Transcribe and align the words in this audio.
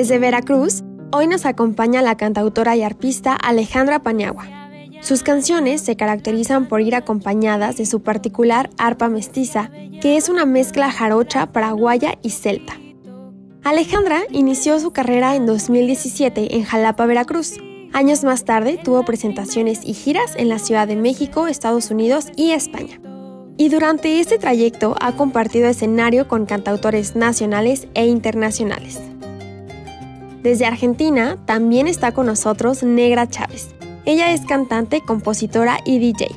Desde 0.00 0.18
Veracruz, 0.18 0.82
hoy 1.12 1.26
nos 1.26 1.44
acompaña 1.44 2.00
la 2.00 2.16
cantautora 2.16 2.74
y 2.74 2.82
arpista 2.82 3.34
Alejandra 3.34 4.02
Paniagua. 4.02 4.48
Sus 5.02 5.22
canciones 5.22 5.82
se 5.82 5.94
caracterizan 5.94 6.68
por 6.68 6.80
ir 6.80 6.94
acompañadas 6.94 7.76
de 7.76 7.84
su 7.84 8.00
particular 8.00 8.70
arpa 8.78 9.10
mestiza, 9.10 9.70
que 10.00 10.16
es 10.16 10.30
una 10.30 10.46
mezcla 10.46 10.90
jarocha, 10.90 11.52
paraguaya 11.52 12.14
y 12.22 12.30
celta. 12.30 12.80
Alejandra 13.62 14.22
inició 14.30 14.80
su 14.80 14.90
carrera 14.90 15.36
en 15.36 15.44
2017 15.44 16.56
en 16.56 16.64
Jalapa, 16.64 17.04
Veracruz. 17.04 17.58
Años 17.92 18.24
más 18.24 18.46
tarde 18.46 18.80
tuvo 18.82 19.04
presentaciones 19.04 19.80
y 19.84 19.92
giras 19.92 20.32
en 20.34 20.48
la 20.48 20.58
Ciudad 20.58 20.88
de 20.88 20.96
México, 20.96 21.46
Estados 21.46 21.90
Unidos 21.90 22.28
y 22.36 22.52
España. 22.52 22.98
Y 23.58 23.68
durante 23.68 24.18
este 24.18 24.38
trayecto 24.38 24.96
ha 24.98 25.14
compartido 25.14 25.68
escenario 25.68 26.26
con 26.26 26.46
cantautores 26.46 27.16
nacionales 27.16 27.86
e 27.92 28.06
internacionales. 28.06 28.98
Desde 30.42 30.64
Argentina 30.64 31.36
también 31.44 31.86
está 31.86 32.12
con 32.12 32.26
nosotros 32.26 32.82
Negra 32.82 33.28
Chávez. 33.28 33.74
Ella 34.06 34.32
es 34.32 34.40
cantante, 34.46 35.02
compositora 35.02 35.78
y 35.84 35.98
DJ. 35.98 36.28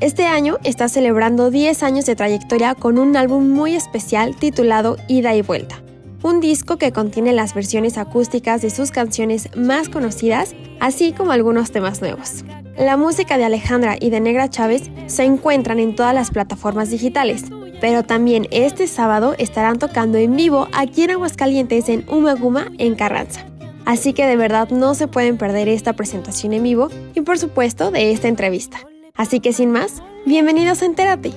Este 0.00 0.26
año 0.26 0.58
está 0.64 0.88
celebrando 0.88 1.50
10 1.50 1.82
años 1.84 2.06
de 2.06 2.16
trayectoria 2.16 2.74
con 2.74 2.98
un 2.98 3.16
álbum 3.16 3.48
muy 3.48 3.74
especial 3.74 4.34
titulado 4.34 4.96
Ida 5.06 5.34
y 5.36 5.42
Vuelta, 5.42 5.80
un 6.22 6.40
disco 6.40 6.76
que 6.76 6.92
contiene 6.92 7.32
las 7.32 7.54
versiones 7.54 7.98
acústicas 7.98 8.62
de 8.62 8.70
sus 8.70 8.90
canciones 8.90 9.48
más 9.56 9.88
conocidas, 9.88 10.54
así 10.80 11.12
como 11.12 11.30
algunos 11.30 11.70
temas 11.70 12.00
nuevos. 12.00 12.44
La 12.76 12.96
música 12.96 13.38
de 13.38 13.44
Alejandra 13.44 13.96
y 13.98 14.10
de 14.10 14.20
Negra 14.20 14.50
Chávez 14.50 14.90
se 15.06 15.22
encuentran 15.22 15.78
en 15.78 15.94
todas 15.94 16.14
las 16.14 16.30
plataformas 16.30 16.90
digitales, 16.90 17.44
pero 17.80 18.02
también 18.02 18.46
este 18.50 18.86
sábado 18.86 19.34
estarán 19.38 19.78
tocando 19.78 20.18
en 20.18 20.36
vivo 20.36 20.68
aquí 20.72 21.02
en 21.02 21.12
Aguascalientes 21.12 21.88
en 21.88 22.04
Umaguma, 22.08 22.68
en 22.78 22.94
Carranza. 22.94 23.46
Así 23.84 24.12
que 24.12 24.26
de 24.26 24.36
verdad 24.36 24.70
no 24.70 24.94
se 24.94 25.06
pueden 25.06 25.38
perder 25.38 25.68
esta 25.68 25.92
presentación 25.92 26.52
en 26.52 26.62
vivo 26.62 26.88
y 27.14 27.20
por 27.20 27.38
supuesto 27.38 27.90
de 27.90 28.12
esta 28.12 28.28
entrevista. 28.28 28.78
Así 29.14 29.40
que 29.40 29.52
sin 29.52 29.70
más, 29.70 30.02
bienvenidos 30.26 30.82
a 30.82 30.86
Entérate. 30.86 31.28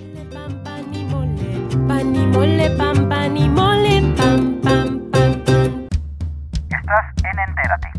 Estás 6.72 7.06
en 7.24 7.40
Entérate. 7.48 7.99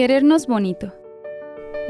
Querernos 0.00 0.46
bonito. 0.46 0.94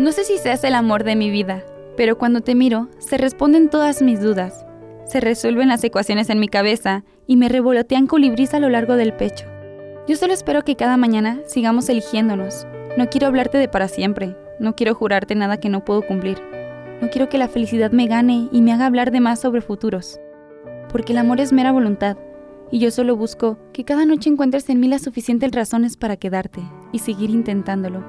No 0.00 0.10
sé 0.10 0.24
si 0.24 0.36
seas 0.36 0.64
el 0.64 0.74
amor 0.74 1.04
de 1.04 1.14
mi 1.14 1.30
vida, 1.30 1.64
pero 1.96 2.18
cuando 2.18 2.40
te 2.40 2.56
miro, 2.56 2.88
se 2.98 3.16
responden 3.18 3.70
todas 3.70 4.02
mis 4.02 4.20
dudas. 4.20 4.66
Se 5.04 5.20
resuelven 5.20 5.68
las 5.68 5.84
ecuaciones 5.84 6.28
en 6.28 6.40
mi 6.40 6.48
cabeza 6.48 7.04
y 7.28 7.36
me 7.36 7.48
revolotean 7.48 8.08
colibríes 8.08 8.52
a 8.52 8.58
lo 8.58 8.68
largo 8.68 8.96
del 8.96 9.12
pecho. 9.12 9.46
Yo 10.08 10.16
solo 10.16 10.32
espero 10.32 10.62
que 10.62 10.74
cada 10.74 10.96
mañana 10.96 11.38
sigamos 11.46 11.88
eligiéndonos. 11.88 12.66
No 12.96 13.08
quiero 13.08 13.28
hablarte 13.28 13.58
de 13.58 13.68
para 13.68 13.86
siempre, 13.86 14.34
no 14.58 14.74
quiero 14.74 14.96
jurarte 14.96 15.36
nada 15.36 15.60
que 15.60 15.68
no 15.68 15.84
puedo 15.84 16.02
cumplir. 16.02 16.42
No 17.00 17.10
quiero 17.10 17.28
que 17.28 17.38
la 17.38 17.46
felicidad 17.46 17.92
me 17.92 18.08
gane 18.08 18.48
y 18.50 18.60
me 18.60 18.72
haga 18.72 18.86
hablar 18.86 19.12
de 19.12 19.20
más 19.20 19.38
sobre 19.38 19.60
futuros. 19.60 20.18
Porque 20.88 21.12
el 21.12 21.18
amor 21.18 21.40
es 21.40 21.52
mera 21.52 21.70
voluntad, 21.70 22.16
y 22.70 22.78
yo 22.78 22.90
solo 22.90 23.16
busco 23.16 23.58
que 23.72 23.84
cada 23.84 24.06
noche 24.06 24.30
encuentres 24.30 24.68
en 24.68 24.80
mí 24.80 24.88
las 24.88 25.02
suficientes 25.02 25.50
razones 25.52 25.96
para 25.96 26.16
quedarte 26.16 26.62
y 26.92 27.00
seguir 27.00 27.30
intentándolo. 27.30 28.04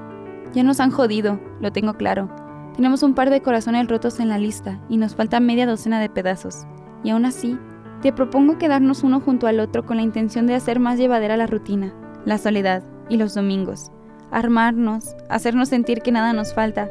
Ya 0.54 0.62
nos 0.62 0.80
han 0.80 0.90
jodido, 0.90 1.40
lo 1.60 1.72
tengo 1.72 1.94
claro. 1.94 2.30
Tenemos 2.76 3.02
un 3.02 3.14
par 3.14 3.30
de 3.30 3.42
corazones 3.42 3.88
rotos 3.88 4.20
en 4.20 4.28
la 4.28 4.38
lista 4.38 4.80
y 4.88 4.96
nos 4.96 5.14
falta 5.14 5.40
media 5.40 5.66
docena 5.66 6.00
de 6.00 6.08
pedazos. 6.08 6.66
Y 7.02 7.10
aún 7.10 7.24
así, 7.24 7.58
te 8.02 8.12
propongo 8.12 8.58
quedarnos 8.58 9.02
uno 9.02 9.20
junto 9.20 9.46
al 9.46 9.60
otro 9.60 9.84
con 9.84 9.96
la 9.96 10.02
intención 10.02 10.46
de 10.46 10.54
hacer 10.54 10.78
más 10.78 10.98
llevadera 10.98 11.36
la 11.36 11.46
rutina, 11.46 11.92
la 12.24 12.38
soledad 12.38 12.82
y 13.08 13.16
los 13.16 13.34
domingos. 13.34 13.90
Armarnos, 14.30 15.14
hacernos 15.28 15.68
sentir 15.68 16.00
que 16.02 16.12
nada 16.12 16.32
nos 16.32 16.54
falta, 16.54 16.88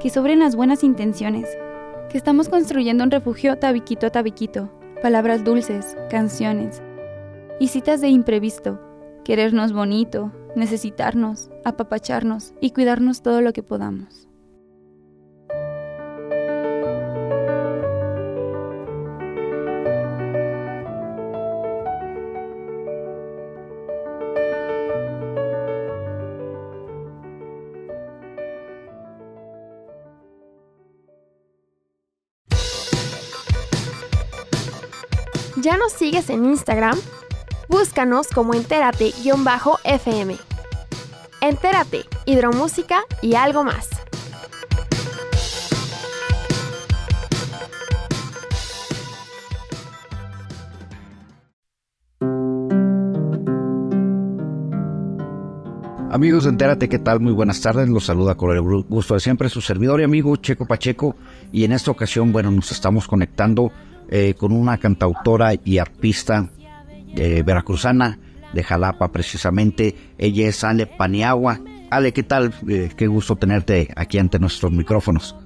que 0.00 0.10
sobren 0.10 0.38
las 0.38 0.56
buenas 0.56 0.84
intenciones, 0.84 1.48
que 2.10 2.18
estamos 2.18 2.48
construyendo 2.48 3.02
un 3.02 3.10
refugio 3.10 3.58
tabiquito 3.58 4.06
a 4.06 4.10
tabiquito, 4.10 4.70
palabras 5.02 5.44
dulces, 5.44 5.96
canciones, 6.10 6.82
y 7.60 7.68
citas 7.68 8.00
de 8.00 8.08
imprevisto, 8.08 8.80
querernos 9.24 9.72
bonito, 9.72 10.32
necesitarnos, 10.56 11.50
apapacharnos 11.64 12.54
y 12.60 12.70
cuidarnos 12.70 13.22
todo 13.22 13.40
lo 13.40 13.52
que 13.52 13.62
podamos. 13.62 14.28
¿Ya 35.64 35.78
nos 35.78 35.92
sigues 35.92 36.28
en 36.28 36.44
Instagram? 36.44 36.98
Búscanos 37.68 38.28
como 38.28 38.54
entérate-fm. 38.54 40.36
Entérate, 41.40 42.04
hidromúsica 42.26 43.00
y 43.22 43.34
algo 43.34 43.64
más. 43.64 43.88
Amigos 56.10 56.46
Entérate, 56.46 56.88
¿qué 56.88 57.00
tal? 57.00 57.18
Muy 57.18 57.32
buenas 57.32 57.60
tardes. 57.60 57.88
Los 57.88 58.04
saluda 58.06 58.36
con 58.36 58.52
el 58.52 58.60
gusto 58.60 59.14
de 59.14 59.20
siempre 59.20 59.48
su 59.48 59.60
servidor 59.60 60.00
y 60.00 60.04
amigo 60.04 60.36
Checo 60.36 60.64
Pacheco. 60.64 61.16
Y 61.50 61.64
en 61.64 61.72
esta 61.72 61.90
ocasión, 61.90 62.30
bueno, 62.30 62.52
nos 62.52 62.70
estamos 62.70 63.08
conectando 63.08 63.72
eh, 64.08 64.34
con 64.34 64.52
una 64.52 64.78
cantautora 64.78 65.54
y 65.64 65.78
artista 65.78 66.50
veracruzana 67.14 68.18
de 68.54 68.62
Jalapa 68.62 69.12
precisamente. 69.12 69.94
Ella 70.16 70.48
es 70.48 70.64
Ale 70.64 70.86
Paniagua. 70.86 71.60
Ale, 71.90 72.12
¿qué 72.12 72.22
tal? 72.22 72.54
Eh, 72.68 72.90
qué 72.96 73.06
gusto 73.06 73.36
tenerte 73.36 73.88
aquí 73.96 74.18
ante 74.18 74.38
nuestros 74.38 74.72
micrófonos. 74.72 75.36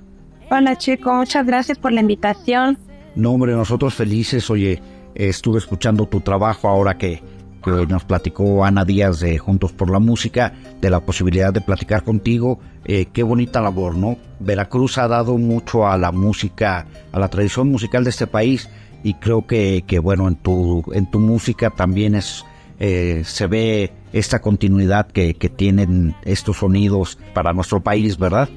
Hola 0.51 0.77
chico, 0.77 1.13
muchas 1.13 1.45
gracias 1.45 1.79
por 1.79 1.93
la 1.93 2.01
invitación. 2.01 2.79
No, 3.15 3.33
hombre, 3.33 3.53
nosotros 3.53 3.95
felices. 3.95 4.49
Oye, 4.49 4.81
estuve 5.15 5.59
escuchando 5.59 6.07
tu 6.07 6.21
trabajo 6.21 6.69
ahora 6.69 6.97
que, 6.97 7.23
que 7.63 7.71
nos 7.87 8.05
platicó 8.05 8.65
Ana 8.65 8.85
Díaz 8.85 9.21
de 9.21 9.37
Juntos 9.37 9.73
por 9.73 9.91
la 9.91 9.99
Música, 9.99 10.55
de 10.81 10.89
la 10.89 11.01
posibilidad 11.01 11.53
de 11.53 11.61
platicar 11.61 12.03
contigo. 12.03 12.61
Eh, 12.85 13.07
qué 13.13 13.23
bonita 13.23 13.61
labor, 13.61 13.97
¿no? 13.97 14.17
Veracruz 14.41 14.97
ha 14.97 15.09
dado 15.09 15.37
mucho 15.37 15.87
a 15.87 15.99
la 15.99 16.13
música, 16.13 16.87
a 17.13 17.19
la 17.19 17.29
tradición 17.29 17.69
musical 17.69 18.05
de 18.05 18.11
este 18.11 18.27
país 18.27 18.71
y 19.03 19.15
creo 19.15 19.47
que, 19.47 19.85
que 19.87 19.99
bueno, 19.99 20.29
en 20.29 20.37
tu, 20.37 20.85
en 20.93 21.11
tu 21.11 21.19
música 21.19 21.71
también 21.71 22.15
es, 22.15 22.45
eh, 22.79 23.23
se 23.25 23.47
ve 23.47 23.93
esta 24.13 24.41
continuidad 24.41 25.07
que, 25.09 25.35
que 25.35 25.49
tienen 25.49 26.15
estos 26.25 26.59
sonidos 26.59 27.19
para 27.35 27.53
nuestro 27.53 27.81
país, 27.81 28.19
¿verdad? 28.19 28.49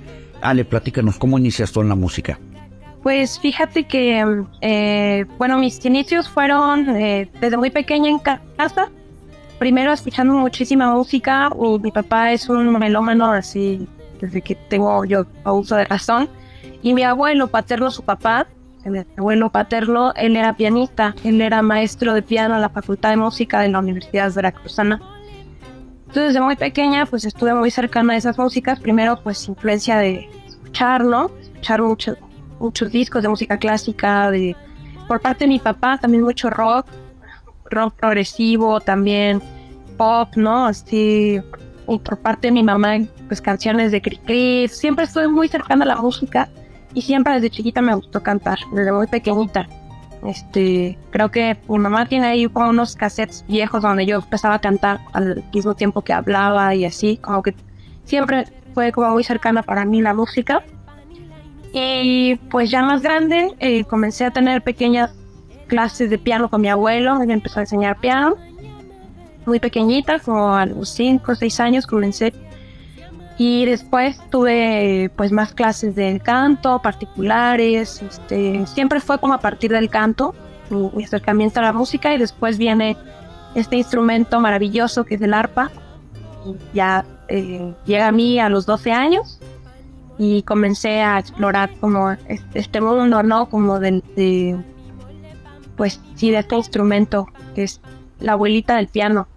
Ale, 0.41 0.65
platícanos, 0.65 1.17
¿cómo 1.17 1.38
inicias 1.38 1.71
tú 1.71 1.81
en 1.81 1.89
la 1.89 1.95
música? 1.95 2.39
Pues 3.03 3.39
fíjate 3.39 3.85
que, 3.85 4.43
eh, 4.61 5.25
bueno, 5.38 5.57
mis 5.57 5.83
inicios 5.85 6.29
fueron 6.29 6.88
eh, 6.95 7.29
desde 7.39 7.57
muy 7.57 7.71
pequeña 7.71 8.09
en 8.09 8.19
casa. 8.19 8.89
Primero 9.57 9.91
escuchando 9.91 10.33
muchísima 10.35 10.93
música. 10.93 11.49
mi 11.81 11.91
papá 11.91 12.31
es 12.31 12.47
un 12.47 12.71
melómano 12.77 13.31
así 13.31 13.88
desde 14.19 14.41
que 14.41 14.55
tengo 14.55 15.03
yo 15.05 15.25
uso 15.45 15.75
de 15.75 15.85
razón. 15.85 16.29
Y 16.83 16.93
mi 16.93 17.03
abuelo 17.03 17.47
paterno, 17.47 17.89
su 17.89 18.03
papá, 18.03 18.47
mi 18.89 19.00
abuelo 19.18 19.51
paterno, 19.51 20.13
él 20.16 20.36
era 20.36 20.56
pianista. 20.56 21.16
Él 21.24 21.42
era 21.42 21.62
maestro 21.62 22.13
de 22.13 22.22
piano 22.22 22.56
en 22.56 22.62
la 22.62 22.69
Facultad 22.69 23.10
de 23.12 23.18
Música 23.18 23.60
de 23.62 23.69
la 23.69 23.80
Universidad 23.80 24.33
Veracruzana. 24.33 25.01
Entonces, 26.07 26.33
desde 26.33 26.42
muy 26.42 26.56
pequeña, 26.56 27.06
pues 27.06 27.25
estuve 27.25 27.54
muy 27.54 27.72
cercana 27.72 28.13
a 28.13 28.18
esas 28.18 28.38
músicas. 28.38 28.80
Primero, 28.80 29.22
pues 29.22 29.48
influencia 29.48 29.98
de 29.98 30.30
escuchar, 30.48 31.04
¿no? 31.04 31.31
Escuchar 31.42 31.81
mucho 31.81 32.18
muchos 32.62 32.92
discos 32.92 33.24
de 33.24 33.30
música 33.30 33.57
clásica, 33.57 34.31
de, 34.31 34.56
por 35.07 35.19
parte 35.19 35.45
de 35.45 35.50
mi 35.50 35.60
papá 35.60 35.98
también 35.98 36.24
mucho 36.24 36.50
rock, 36.50 36.86
rock 37.69 37.95
progresivo, 37.95 38.80
también 38.80 39.42
pop, 39.98 40.30
¿no? 40.36 40.68
Así, 40.68 41.42
y 41.88 42.00
por 42.00 42.18
parte 42.19 42.48
de 42.48 42.51
mi 42.54 42.63
mamá, 42.63 43.00
pues 43.27 43.42
canciones 43.42 43.92
de 43.92 44.01
Cricri. 44.01 44.68
Siempre 44.68 45.06
estuve 45.06 45.27
muy 45.27 45.48
cercana 45.48 45.84
a 45.84 45.88
la 45.88 45.95
música 45.98 46.50
y 46.93 47.01
siempre 47.01 47.33
desde 47.33 47.49
chiquita 47.49 47.81
me 47.81 47.95
gustó 47.95 48.21
cantar, 48.23 48.59
desde 48.73 48.91
muy 48.91 49.07
pequeñita. 49.07 49.67
Este, 50.25 50.99
creo 51.09 51.31
que 51.31 51.57
mi 51.67 51.79
mamá 51.79 52.05
tiene 52.05 52.27
ahí 52.27 52.47
como 52.47 52.69
unos 52.69 52.95
cassettes 52.95 53.43
viejos 53.47 53.81
donde 53.81 54.05
yo 54.05 54.17
empezaba 54.17 54.55
a 54.55 54.61
cantar 54.61 54.99
al 55.13 55.43
mismo 55.53 55.73
tiempo 55.73 56.03
que 56.03 56.13
hablaba 56.13 56.75
y 56.75 56.85
así, 56.85 57.17
como 57.17 57.41
que 57.41 57.55
siempre 58.03 58.45
fue 58.73 58.91
como 58.91 59.09
muy 59.09 59.23
cercana 59.23 59.63
para 59.63 59.85
mí 59.85 60.01
la 60.01 60.13
música. 60.13 60.63
Y 61.73 62.35
pues 62.49 62.69
ya 62.69 62.83
más 62.83 63.01
grande 63.01 63.55
eh, 63.59 63.85
comencé 63.85 64.25
a 64.25 64.31
tener 64.31 64.61
pequeñas 64.61 65.11
clases 65.67 66.09
de 66.09 66.17
piano 66.17 66.49
con 66.49 66.61
mi 66.61 66.67
abuelo, 66.67 67.15
me 67.15 67.33
empezó 67.33 67.59
a 67.59 67.63
enseñar 67.63 67.99
piano. 67.99 68.35
Muy 69.45 69.59
pequeñita, 69.59 70.19
como 70.19 70.53
a 70.53 70.65
los 70.65 70.89
5 70.89 71.31
o 71.31 71.35
6 71.35 71.59
años 71.61 71.88
comencé. 71.88 72.33
Y 73.43 73.65
después 73.65 74.21
tuve 74.29 75.09
pues 75.15 75.31
más 75.31 75.51
clases 75.51 75.95
de 75.95 76.19
canto, 76.19 76.79
particulares. 76.79 77.99
Este, 78.03 78.67
siempre 78.67 78.99
fue 78.99 79.17
como 79.17 79.33
a 79.33 79.39
partir 79.39 79.71
del 79.71 79.89
canto, 79.89 80.35
mi, 80.69 81.03
acercamiento 81.03 81.59
a 81.59 81.63
la 81.63 81.73
música 81.73 82.13
y 82.13 82.19
después 82.19 82.59
viene 82.59 82.95
este 83.55 83.77
instrumento 83.77 84.39
maravilloso 84.39 85.05
que 85.05 85.15
es 85.15 85.21
el 85.23 85.33
arpa. 85.33 85.71
ya 86.71 87.03
eh, 87.29 87.73
llega 87.88 88.09
a 88.09 88.11
mí 88.11 88.39
a 88.39 88.47
los 88.47 88.67
12 88.67 88.91
años 88.91 89.39
y 90.19 90.43
comencé 90.43 91.01
a 91.01 91.17
explorar 91.17 91.71
como 91.79 92.11
este 92.53 92.79
mundo, 92.79 93.23
¿no? 93.23 93.49
Como 93.49 93.79
de, 93.79 94.55
pues 95.77 95.99
sí, 96.13 96.29
de 96.29 96.38
este 96.38 96.57
instrumento 96.57 97.25
que 97.55 97.63
es 97.63 97.81
la 98.19 98.33
abuelita 98.33 98.75
del 98.75 98.88
piano. 98.88 99.27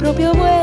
Propio 0.00 0.32
vuelo, 0.32 0.59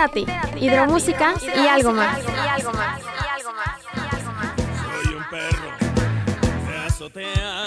Entérate, 0.00 0.26
hidromúsica 0.64 1.34
y 1.42 1.66
algo 1.66 1.92
más. 1.92 2.20
Soy 2.22 2.32
un 5.12 5.24
perro 5.28 5.72
de 6.68 6.76
azotea, 6.86 7.64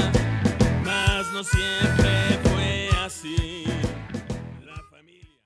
mas 0.85 1.33
no 1.33 1.43
siempre 1.43 2.39
fue 2.43 2.89
así. 3.05 3.65
La 4.65 4.81
familia. 4.89 5.39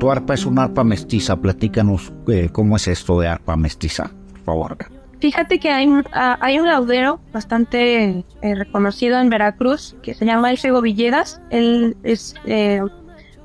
Tu 0.00 0.10
arpa 0.10 0.32
es 0.32 0.46
una 0.46 0.62
arpa 0.64 0.82
mestiza. 0.82 1.36
Platícanos 1.36 2.10
eh, 2.28 2.48
cómo 2.50 2.76
es 2.76 2.88
esto 2.88 3.20
de 3.20 3.28
arpa 3.28 3.54
mestiza, 3.56 4.12
por 4.32 4.44
favor. 4.44 4.95
Fíjate 5.20 5.58
que 5.58 5.70
hay, 5.70 5.88
ah, 6.12 6.36
hay 6.40 6.58
un 6.58 6.66
laudero 6.66 7.20
bastante 7.32 8.24
eh, 8.42 8.54
reconocido 8.54 9.18
en 9.18 9.30
Veracruz 9.30 9.96
que 10.02 10.14
se 10.14 10.26
llama 10.26 10.50
Elfego 10.50 10.82
Villegas. 10.82 11.40
Él 11.50 11.96
es, 12.02 12.34
eh, 12.44 12.82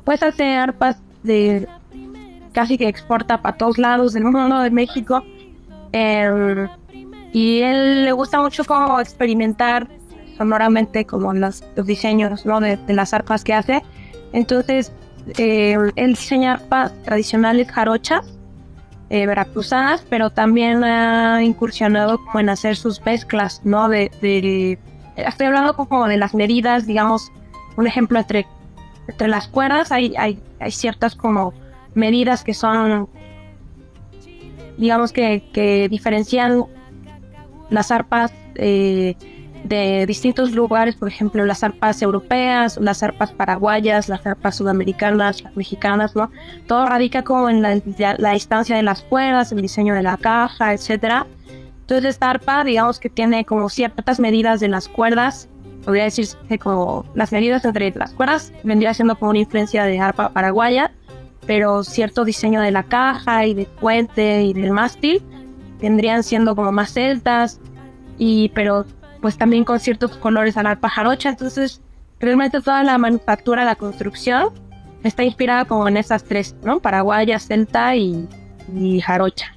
pues 0.03 0.21
hace 0.21 0.55
arpas 0.55 0.97
de 1.23 1.67
casi 2.51 2.77
que 2.77 2.87
exporta 2.87 3.41
para 3.41 3.57
todos 3.57 3.77
lados 3.77 4.13
del 4.13 4.25
mundo 4.25 4.59
de 4.59 4.69
México. 4.71 5.23
Eh, 5.93 6.67
y 7.31 7.61
él 7.61 8.05
le 8.05 8.11
gusta 8.11 8.41
mucho 8.41 8.65
como 8.65 8.99
experimentar 8.99 9.87
sonoramente 10.37 11.05
como 11.05 11.33
los, 11.33 11.63
los 11.75 11.85
diseños 11.85 12.45
¿no? 12.45 12.59
de, 12.59 12.75
de 12.75 12.93
las 12.93 13.13
arpas 13.13 13.43
que 13.45 13.53
hace. 13.53 13.81
Entonces, 14.33 14.91
eh, 15.37 15.77
él 15.95 16.13
diseña 16.13 16.53
arpas 16.53 16.93
tradicionales 17.03 17.71
jarochas 17.71 18.37
eh, 19.13 19.25
pero 20.09 20.29
también 20.29 20.83
ha 20.85 21.43
incursionado 21.43 22.17
como 22.23 22.39
en 22.39 22.49
hacer 22.49 22.77
sus 22.77 23.03
mezclas, 23.05 23.61
¿no? 23.65 23.89
De, 23.89 24.09
de- 24.21 24.79
estoy 25.17 25.47
hablando 25.47 25.75
como 25.75 26.07
de 26.07 26.15
las 26.17 26.33
medidas, 26.33 26.87
digamos, 26.87 27.29
un 27.75 27.87
ejemplo 27.87 28.19
entre, 28.19 28.47
entre 29.09 29.27
las 29.27 29.47
cuerdas 29.49 29.91
hay, 29.91 30.13
hay, 30.17 30.39
hay 30.61 30.71
ciertas 30.71 31.15
como 31.15 31.53
medidas 31.93 32.43
que 32.45 32.53
son, 32.53 33.09
digamos 34.77 35.11
que, 35.11 35.43
que 35.53 35.89
diferencian 35.89 36.63
las 37.69 37.91
arpas 37.91 38.31
eh, 38.55 39.15
de 39.63 40.05
distintos 40.05 40.51
lugares, 40.51 40.95
por 40.95 41.07
ejemplo, 41.07 41.45
las 41.45 41.63
arpas 41.63 42.01
europeas, 42.01 42.77
las 42.81 43.03
arpas 43.03 43.31
paraguayas, 43.31 44.09
las 44.09 44.25
arpas 44.25 44.55
sudamericanas, 44.55 45.41
las 45.43 45.55
mexicanas, 45.55 46.15
¿no? 46.15 46.31
todo 46.67 46.85
radica 46.85 47.23
como 47.23 47.49
en 47.49 47.61
la, 47.61 47.75
distancia 48.33 48.75
de 48.75 48.83
las 48.83 49.01
cuerdas, 49.03 49.51
el 49.51 49.61
diseño 49.61 49.93
de 49.93 50.03
la 50.03 50.17
caja, 50.17 50.73
etcétera. 50.73 51.27
Entonces 51.81 52.11
esta 52.11 52.29
arpa, 52.29 52.63
digamos 52.63 52.99
que 52.99 53.09
tiene 53.09 53.45
como 53.45 53.69
ciertas 53.69 54.19
medidas 54.19 54.59
de 54.59 54.67
las 54.67 54.87
cuerdas, 54.87 55.47
podría 55.83 56.05
decirse 56.05 56.37
como 56.59 57.05
las 57.15 57.31
medidas 57.31 57.65
entre 57.65 57.91
las 57.95 58.13
cuerdas 58.13 58.53
vendría 58.63 58.93
siendo 58.93 59.15
como 59.17 59.31
una 59.31 59.39
influencia 59.39 59.83
de 59.83 59.99
arpa 59.99 60.29
paraguaya, 60.29 60.91
pero 61.45 61.83
cierto 61.83 62.23
diseño 62.23 62.61
de 62.61 62.71
la 62.71 62.83
caja 62.83 63.45
y 63.45 63.53
del 63.53 63.65
puente 63.65 64.43
y 64.43 64.53
del 64.53 64.71
mástil 64.71 65.21
vendrían 65.81 66.23
siendo 66.23 66.55
como 66.55 66.71
más 66.71 66.93
celtas, 66.93 67.59
y 68.17 68.49
pero 68.49 68.85
pues 69.21 69.37
también 69.37 69.63
con 69.63 69.79
ciertos 69.79 70.17
colores 70.17 70.57
a 70.57 70.63
la 70.63 70.71
arpa 70.71 70.89
jarocha, 70.89 71.29
entonces 71.29 71.81
realmente 72.19 72.61
toda 72.61 72.83
la 72.83 72.97
manufactura, 72.97 73.63
la 73.63 73.75
construcción 73.75 74.49
está 75.03 75.23
inspirada 75.23 75.65
como 75.65 75.87
en 75.87 75.97
esas 75.97 76.23
tres, 76.23 76.55
¿no? 76.63 76.79
Paraguaya, 76.79 77.39
celta 77.39 77.95
y, 77.95 78.27
y 78.75 79.01
jarocha. 79.01 79.55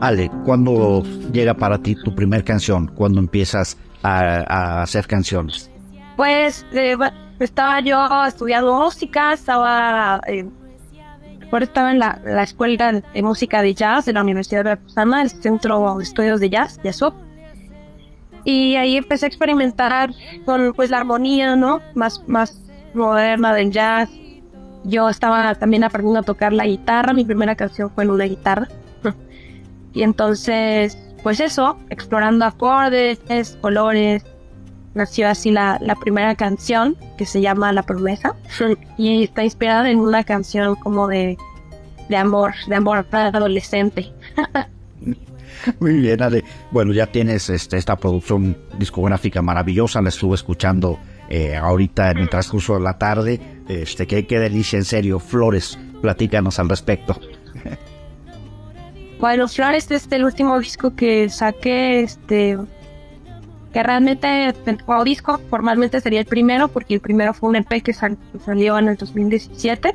Ale, 0.00 0.30
¿cuándo 0.46 1.02
llega 1.30 1.52
para 1.52 1.76
ti 1.76 1.94
tu 2.02 2.14
primer 2.14 2.44
canción? 2.44 2.86
¿Cuándo 2.86 3.20
empiezas 3.20 3.76
a, 4.02 4.42
a 4.48 4.80
hacer 4.80 5.06
canciones? 5.06 5.70
Pues 6.16 6.64
eh, 6.72 6.96
estaba 7.38 7.80
yo 7.80 8.08
estudiando 8.26 8.74
música, 8.74 9.34
estaba, 9.34 10.22
eh, 10.26 10.46
recuerdo 11.50 11.64
estaba 11.64 11.90
en 11.90 11.98
la, 11.98 12.20
la 12.24 12.44
escuela 12.44 12.92
de 12.92 13.22
música 13.22 13.60
de 13.60 13.74
jazz 13.74 14.04
de 14.04 14.12
la 14.12 14.22
Universidad 14.22 14.60
de 14.60 14.64
Veracruzana, 14.70 15.22
el 15.22 15.30
Centro 15.30 15.96
de 15.96 16.04
Estudios 16.04 16.38
de 16.38 16.48
Jazz, 16.48 16.78
Jazzop. 16.84 17.12
Y 18.44 18.76
ahí 18.76 18.96
empecé 18.96 19.26
a 19.26 19.28
experimentar 19.28 20.12
con 20.44 20.72
pues 20.74 20.90
la 20.90 20.98
armonía, 20.98 21.56
¿no? 21.56 21.80
Más, 21.96 22.22
más 22.28 22.62
moderna 22.94 23.52
del 23.52 23.72
jazz. 23.72 24.08
Yo 24.84 25.08
estaba 25.08 25.56
también 25.56 25.82
aprendiendo 25.82 26.20
a 26.20 26.22
tocar 26.22 26.52
la 26.52 26.66
guitarra, 26.66 27.12
mi 27.12 27.24
primera 27.24 27.56
canción 27.56 27.90
fue 27.90 28.04
en 28.04 28.10
una 28.10 28.26
guitarra. 28.26 28.68
y 29.92 30.04
entonces, 30.04 30.96
pues 31.24 31.40
eso, 31.40 31.76
explorando 31.90 32.44
acordes, 32.44 33.18
colores, 33.60 34.24
nació 34.94 35.28
así 35.28 35.50
la, 35.50 35.78
la 35.80 35.94
primera 35.94 36.34
canción 36.34 36.96
que 37.16 37.26
se 37.26 37.40
llama 37.40 37.72
La 37.72 37.82
promesa 37.82 38.34
y 38.96 39.24
está 39.24 39.44
inspirada 39.44 39.90
en 39.90 39.98
una 39.98 40.24
canción 40.24 40.74
como 40.76 41.08
de, 41.08 41.36
de 42.08 42.16
amor, 42.16 42.54
de 42.66 42.74
amor 42.74 43.04
para 43.04 43.28
adolescente. 43.28 44.12
Muy 45.80 45.94
bien, 46.00 46.22
Ale. 46.22 46.44
Bueno, 46.70 46.92
ya 46.92 47.06
tienes 47.06 47.50
este, 47.50 47.76
esta 47.76 47.96
producción 47.96 48.56
discográfica 48.78 49.42
maravillosa, 49.42 50.00
la 50.00 50.08
estuve 50.08 50.34
escuchando 50.34 50.98
eh, 51.28 51.56
ahorita 51.56 52.10
en 52.10 52.18
el 52.18 52.30
transcurso 52.30 52.74
de 52.74 52.80
la 52.80 52.98
tarde. 52.98 53.40
Este, 53.68 54.06
qué, 54.06 54.26
qué 54.26 54.38
delicia, 54.38 54.78
en 54.78 54.84
serio. 54.84 55.18
Flores, 55.20 55.78
platícanos 56.00 56.58
al 56.58 56.68
respecto. 56.68 57.18
Bueno, 59.20 59.48
Flores 59.48 59.90
es 59.90 60.10
el 60.12 60.24
último 60.24 60.58
disco 60.58 60.96
que 60.96 61.28
saqué, 61.28 62.00
este, 62.00 62.56
que 63.72 63.82
realmente 63.82 64.54
como 64.84 65.04
disco 65.04 65.40
formalmente 65.50 66.00
sería 66.00 66.20
el 66.20 66.26
primero, 66.26 66.68
porque 66.68 66.94
el 66.94 67.00
primero 67.00 67.32
fue 67.34 67.50
un 67.50 67.56
EP 67.56 67.82
que 67.82 67.92
sal- 67.92 68.18
salió 68.44 68.78
en 68.78 68.88
el 68.88 68.96
2017, 68.96 69.94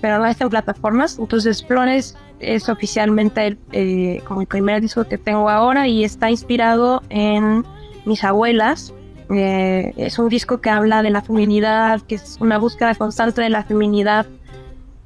pero 0.00 0.18
no 0.18 0.26
está 0.26 0.44
en 0.44 0.50
plataformas. 0.50 1.18
Entonces 1.18 1.64
Flores 1.64 2.16
es 2.40 2.68
oficialmente 2.68 3.46
el, 3.46 3.58
eh, 3.72 4.20
como 4.26 4.42
el 4.42 4.46
primer 4.46 4.80
disco 4.80 5.04
que 5.04 5.18
tengo 5.18 5.48
ahora 5.48 5.88
y 5.88 6.04
está 6.04 6.30
inspirado 6.30 7.02
en 7.08 7.64
mis 8.04 8.22
abuelas. 8.22 8.92
Eh, 9.30 9.92
es 9.96 10.18
un 10.18 10.28
disco 10.28 10.60
que 10.60 10.68
habla 10.70 11.02
de 11.02 11.10
la 11.10 11.22
feminidad, 11.22 12.02
que 12.02 12.16
es 12.16 12.36
una 12.40 12.58
búsqueda 12.58 12.94
constante 12.94 13.40
de 13.40 13.48
la 13.50 13.64
feminidad. 13.64 14.26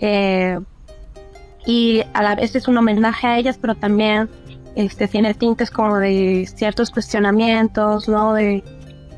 eh, 0.00 0.58
y 1.66 2.02
a 2.14 2.22
la 2.22 2.34
vez 2.34 2.54
es 2.56 2.66
un 2.66 2.78
homenaje 2.78 3.26
a 3.26 3.36
ellas, 3.38 3.58
pero 3.60 3.74
también 3.74 4.28
este, 4.78 5.08
tiene 5.08 5.34
tintes 5.34 5.70
como 5.72 5.96
de 5.98 6.48
ciertos 6.54 6.90
cuestionamientos, 6.90 8.08
¿no? 8.08 8.32
De, 8.32 8.62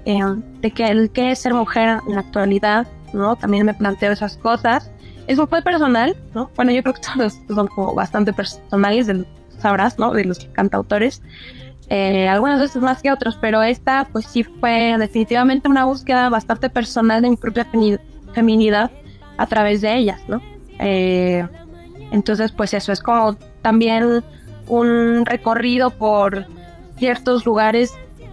eh, 0.07 0.21
de 0.63 0.71
que 0.71 1.11
qué 1.13 1.31
es 1.33 1.39
ser 1.39 1.53
mujer 1.53 2.01
en 2.09 2.15
la 2.15 2.21
actualidad, 2.23 2.87
¿no? 3.13 3.37
También 3.37 3.67
me 3.67 3.75
planteo 3.75 4.11
esas 4.13 4.39
cosas. 4.39 4.91
Es 5.27 5.39
un 5.39 5.47
poco 5.47 5.63
personal, 5.63 6.17
¿no? 6.35 6.51
Bueno, 6.57 6.73
yo 6.73 6.83
creo 6.83 6.95
que 6.95 7.03
todos 7.03 7.39
son 7.55 7.67
como 7.69 7.95
bastante 7.95 8.33
personales, 8.33 9.07
de, 9.07 9.27
sabrás, 9.59 9.99
¿no? 9.99 10.13
De 10.13 10.25
los 10.25 10.39
cantautores. 10.53 11.21
Eh, 11.91 12.27
algunas 12.27 12.59
veces 12.59 12.81
más 12.81 13.03
que 13.03 13.13
otros, 13.13 13.37
pero 13.39 13.63
esta 13.63 14.09
pues 14.11 14.25
sí 14.25 14.45
fue 14.45 14.97
definitivamente 14.99 15.69
una 15.69 15.85
búsqueda 15.85 16.31
bastante 16.31 16.71
personal 16.71 17.21
de 17.21 17.31
mi 17.31 17.37
propia 17.37 17.67
femi- 17.71 18.01
feminidad 18.33 18.91
a 19.37 19.47
través 19.47 19.83
de 19.83 19.95
ellas, 19.97 20.21
¿no? 20.27 20.41
Eh, 20.79 21.47
entonces 22.13 22.53
pues 22.53 22.73
eso 22.73 22.93
es 22.93 23.03
como 23.03 23.35
también 23.61 24.23
un 24.71 25.27
recorrido 25.27 25.91
por 25.91 26.47
ciertos 26.97 27.45
lugares 27.45 27.93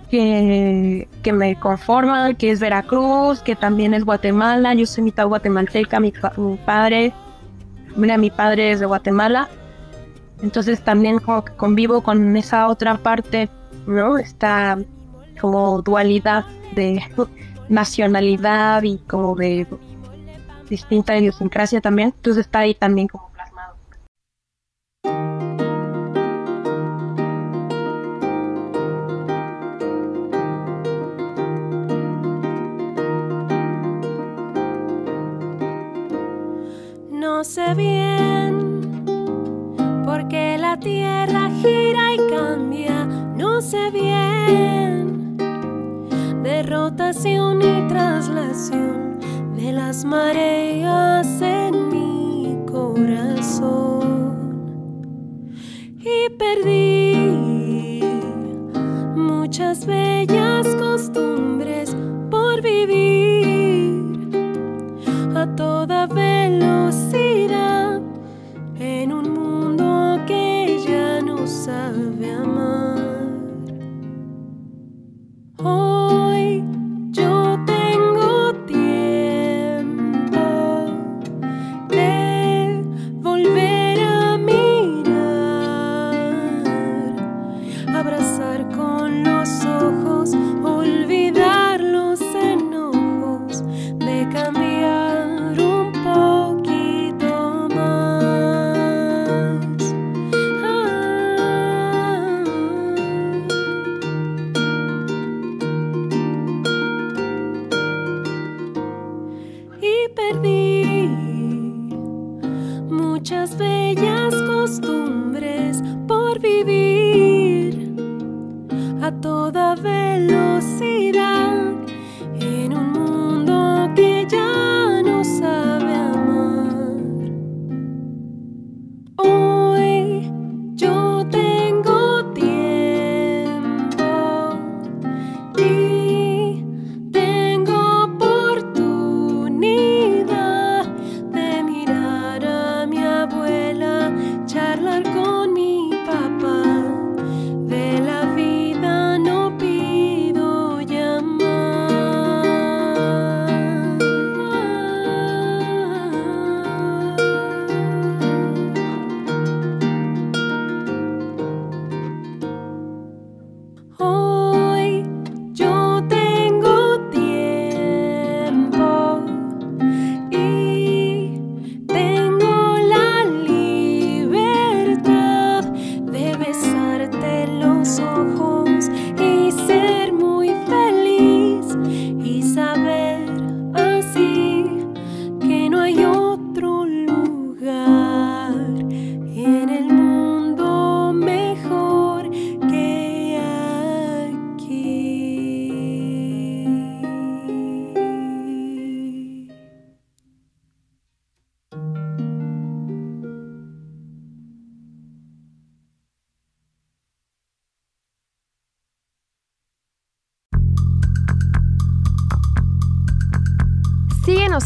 que, 0.10 1.08
que 1.24 1.34
me 1.34 1.56
conforman, 1.60 2.36
que 2.36 2.52
es 2.52 2.60
Veracruz, 2.60 3.42
que 3.42 3.56
también 3.56 3.94
es 3.94 4.06
Guatemala, 4.06 4.74
yo 4.74 4.86
soy 4.86 5.04
mitad 5.04 5.28
guatemalteca, 5.28 6.00
mi, 6.00 6.14
mi 6.38 6.58
padre, 6.58 7.14
mira, 7.96 8.18
mi 8.18 8.30
padre 8.30 8.72
es 8.72 8.80
de 8.80 8.86
Guatemala, 8.86 9.50
entonces 10.42 10.82
también 10.82 11.20
como 11.20 11.44
que 11.44 11.54
convivo 11.54 12.02
con 12.02 12.38
esa 12.38 12.68
otra 12.68 12.98
parte, 12.98 13.50
¿no? 13.86 14.18
Esta 14.18 14.78
como 15.42 15.82
dualidad 15.82 16.46
de 16.76 17.02
nacionalidad 17.70 18.84
y 18.84 19.00
como 19.00 19.36
de 19.36 19.68
distinta 20.70 21.18
idiosincrasia 21.18 21.82
también, 21.82 22.14
entonces 22.16 22.46
está 22.46 22.60
ahí 22.60 22.76
también 22.76 23.08
como 23.08 23.30
sé 37.48 37.74
bien 37.76 39.06
por 40.04 40.28
qué 40.28 40.58
la 40.60 40.78
tierra 40.78 41.50
gira 41.62 42.14
y 42.16 42.18
cambia. 42.30 43.06
No 43.06 43.62
sé 43.62 43.90
bien 43.92 45.38
de 46.44 46.64
rotación 46.64 47.62
y 47.62 47.88
traslación 47.88 49.20
de 49.56 49.72
las 49.72 50.04
mareas 50.04 51.42
en 51.42 51.88
mi 51.90 52.58
corazón. 52.70 54.04
Y 56.02 56.30
perdí 56.38 58.04
muchas 59.16 59.86
bellas 59.86 60.68
costumbres 60.76 61.47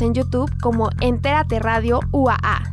En 0.02 0.14
YouTube 0.14 0.52
como 0.62 0.90
Entérate 1.00 1.60
Radio 1.60 2.00
UAA. 2.12 2.64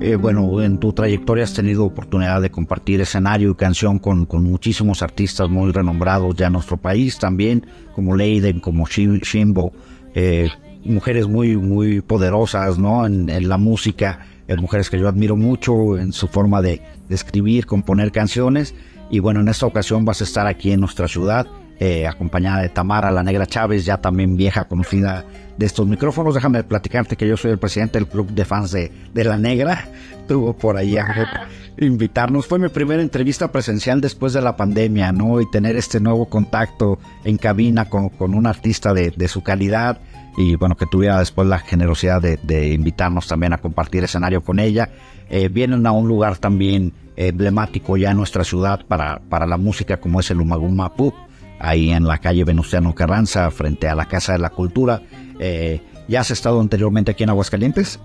Eh, 0.00 0.16
bueno, 0.16 0.60
en 0.60 0.78
tu 0.78 0.92
trayectoria 0.92 1.44
has 1.44 1.54
tenido 1.54 1.84
oportunidad 1.84 2.42
de 2.42 2.50
compartir 2.50 3.00
escenario 3.00 3.50
y 3.50 3.54
canción 3.54 3.98
con, 3.98 4.26
con 4.26 4.44
muchísimos 4.44 5.02
artistas 5.02 5.48
muy 5.48 5.72
renombrados 5.72 6.36
ya 6.36 6.48
en 6.48 6.52
nuestro 6.52 6.76
país 6.76 7.18
también, 7.18 7.66
como 7.94 8.14
Leiden, 8.14 8.60
como 8.60 8.84
Shim- 8.86 9.22
Shimbo, 9.22 9.72
eh, 10.14 10.50
mujeres 10.84 11.26
muy, 11.26 11.56
muy 11.56 12.02
poderosas 12.02 12.78
¿no? 12.78 13.06
en 13.06 13.48
la 13.48 13.56
música, 13.56 14.26
eh, 14.48 14.56
mujeres 14.56 14.90
que 14.90 14.98
yo 14.98 15.08
admiro 15.08 15.36
mucho 15.36 15.98
en 15.98 16.12
su 16.12 16.28
forma 16.28 16.62
de, 16.62 16.82
de 17.08 17.14
escribir, 17.14 17.66
componer 17.66 18.12
canciones. 18.12 18.74
Y 19.10 19.18
bueno, 19.18 19.40
en 19.40 19.48
esta 19.48 19.66
ocasión 19.66 20.04
vas 20.04 20.20
a 20.20 20.24
estar 20.24 20.46
aquí 20.46 20.72
en 20.72 20.80
nuestra 20.80 21.08
ciudad, 21.08 21.46
eh, 21.78 22.06
acompañada 22.06 22.62
de 22.62 22.68
Tamara 22.68 23.10
La 23.10 23.22
Negra 23.22 23.46
Chávez, 23.46 23.84
ya 23.84 23.98
también 23.98 24.36
vieja 24.36 24.64
conocida 24.64 25.24
de 25.56 25.66
estos 25.66 25.86
micrófonos. 25.86 26.34
Déjame 26.34 26.64
platicarte 26.64 27.16
que 27.16 27.28
yo 27.28 27.36
soy 27.36 27.52
el 27.52 27.58
presidente 27.58 27.98
del 27.98 28.08
club 28.08 28.30
de 28.30 28.44
fans 28.44 28.72
de, 28.72 28.90
de 29.12 29.24
La 29.24 29.38
Negra. 29.38 29.88
Tuvo 30.28 30.54
por 30.56 30.76
ahí 30.76 30.96
a 30.96 31.48
invitarnos. 31.78 32.46
Fue 32.46 32.58
mi 32.58 32.68
primera 32.68 33.02
entrevista 33.02 33.52
presencial 33.52 34.00
después 34.00 34.32
de 34.32 34.40
la 34.40 34.56
pandemia, 34.56 35.12
¿no? 35.12 35.40
Y 35.40 35.50
tener 35.50 35.76
este 35.76 36.00
nuevo 36.00 36.26
contacto 36.26 36.98
en 37.24 37.36
cabina 37.36 37.88
con, 37.88 38.08
con 38.08 38.34
un 38.34 38.46
artista 38.46 38.94
de, 38.94 39.10
de 39.10 39.28
su 39.28 39.42
calidad. 39.42 40.00
Y 40.36 40.56
bueno, 40.56 40.76
que 40.76 40.86
tuviera 40.86 41.18
después 41.18 41.46
la 41.46 41.58
generosidad 41.58 42.20
de, 42.20 42.38
de 42.42 42.72
invitarnos 42.72 43.28
también 43.28 43.52
a 43.52 43.58
compartir 43.58 44.02
escenario 44.02 44.42
con 44.42 44.58
ella. 44.58 44.90
Eh, 45.30 45.48
vienen 45.48 45.86
a 45.86 45.92
un 45.92 46.08
lugar 46.08 46.38
también 46.38 46.92
emblemático 47.16 47.96
ya 47.96 48.10
en 48.10 48.16
nuestra 48.16 48.42
ciudad 48.44 48.84
para, 48.86 49.20
para 49.28 49.46
la 49.46 49.56
música 49.56 49.98
como 49.98 50.18
es 50.20 50.30
el 50.30 50.40
Umaguma 50.40 50.94
Pub, 50.94 51.14
ahí 51.58 51.90
en 51.90 52.04
la 52.04 52.18
calle 52.18 52.44
Venustiano 52.44 52.94
Carranza, 52.94 53.50
frente 53.50 53.88
a 53.88 53.94
la 53.94 54.06
Casa 54.06 54.32
de 54.32 54.38
la 54.38 54.50
Cultura. 54.50 55.02
Eh, 55.38 55.80
¿Ya 56.08 56.20
has 56.20 56.30
estado 56.30 56.60
anteriormente 56.60 57.12
aquí 57.12 57.24
en 57.24 57.30
Aguascalientes? 57.30 57.98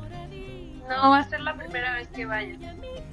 No, 0.88 1.12
va 1.12 1.20
a 1.20 1.30
ser 1.30 1.42
la 1.42 1.56
primera 1.56 1.94
vez 1.96 2.08
que 2.10 2.26
vaya. 2.26 2.58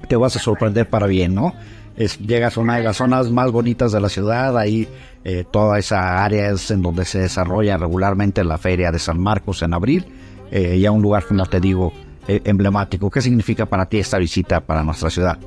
Te 0.07 0.15
vas 0.15 0.35
a 0.35 0.39
sorprender 0.39 0.89
para 0.89 1.07
bien, 1.07 1.35
¿no? 1.35 1.53
Es, 1.95 2.19
llegas 2.19 2.57
a 2.57 2.61
una 2.61 2.77
de 2.77 2.83
las 2.83 2.97
zonas 2.97 3.31
más 3.31 3.51
bonitas 3.51 3.91
de 3.91 3.99
la 3.99 4.09
ciudad, 4.09 4.57
ahí 4.57 4.87
eh, 5.23 5.43
toda 5.51 5.79
esa 5.79 6.23
área 6.23 6.51
es 6.51 6.69
en 6.71 6.81
donde 6.81 7.05
se 7.05 7.19
desarrolla 7.19 7.77
regularmente 7.77 8.43
la 8.43 8.57
feria 8.57 8.91
de 8.91 8.99
San 8.99 9.19
Marcos 9.19 9.61
en 9.61 9.73
abril, 9.73 10.05
eh, 10.51 10.79
ya 10.79 10.91
un 10.91 11.01
lugar, 11.01 11.25
como 11.25 11.45
te 11.47 11.59
digo, 11.59 11.91
eh, 12.27 12.41
emblemático. 12.45 13.09
¿Qué 13.09 13.21
significa 13.21 13.65
para 13.65 13.87
ti 13.87 13.97
esta 13.97 14.17
visita 14.17 14.61
para 14.61 14.83
nuestra 14.83 15.09
ciudad? 15.09 15.39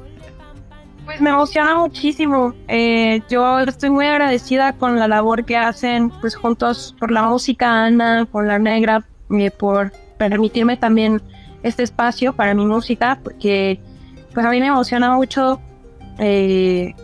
Pues 1.11 1.21
me 1.21 1.31
emociona 1.31 1.77
muchísimo. 1.77 2.55
Eh, 2.69 3.21
yo 3.29 3.59
estoy 3.59 3.91
muy 3.91 4.07
agradecida 4.07 4.75
con 4.75 4.97
la 4.97 5.09
labor 5.09 5.45
que 5.45 5.57
hacen, 5.57 6.11
pues 6.21 6.37
juntos 6.37 6.95
por 7.01 7.11
la 7.11 7.25
música 7.25 7.85
Ana, 7.85 8.29
por 8.31 8.47
la 8.47 8.61
negra, 8.61 9.05
eh, 9.31 9.51
por 9.51 9.91
permitirme 10.19 10.77
también 10.77 11.21
este 11.65 11.83
espacio 11.83 12.33
para 12.33 12.55
mi 12.55 12.65
música, 12.65 13.19
porque 13.25 13.81
pues 14.33 14.47
a 14.47 14.51
mí 14.51 14.61
me 14.61 14.69
emociona 14.69 15.17
mucho 15.17 15.61
eh, 16.21 16.95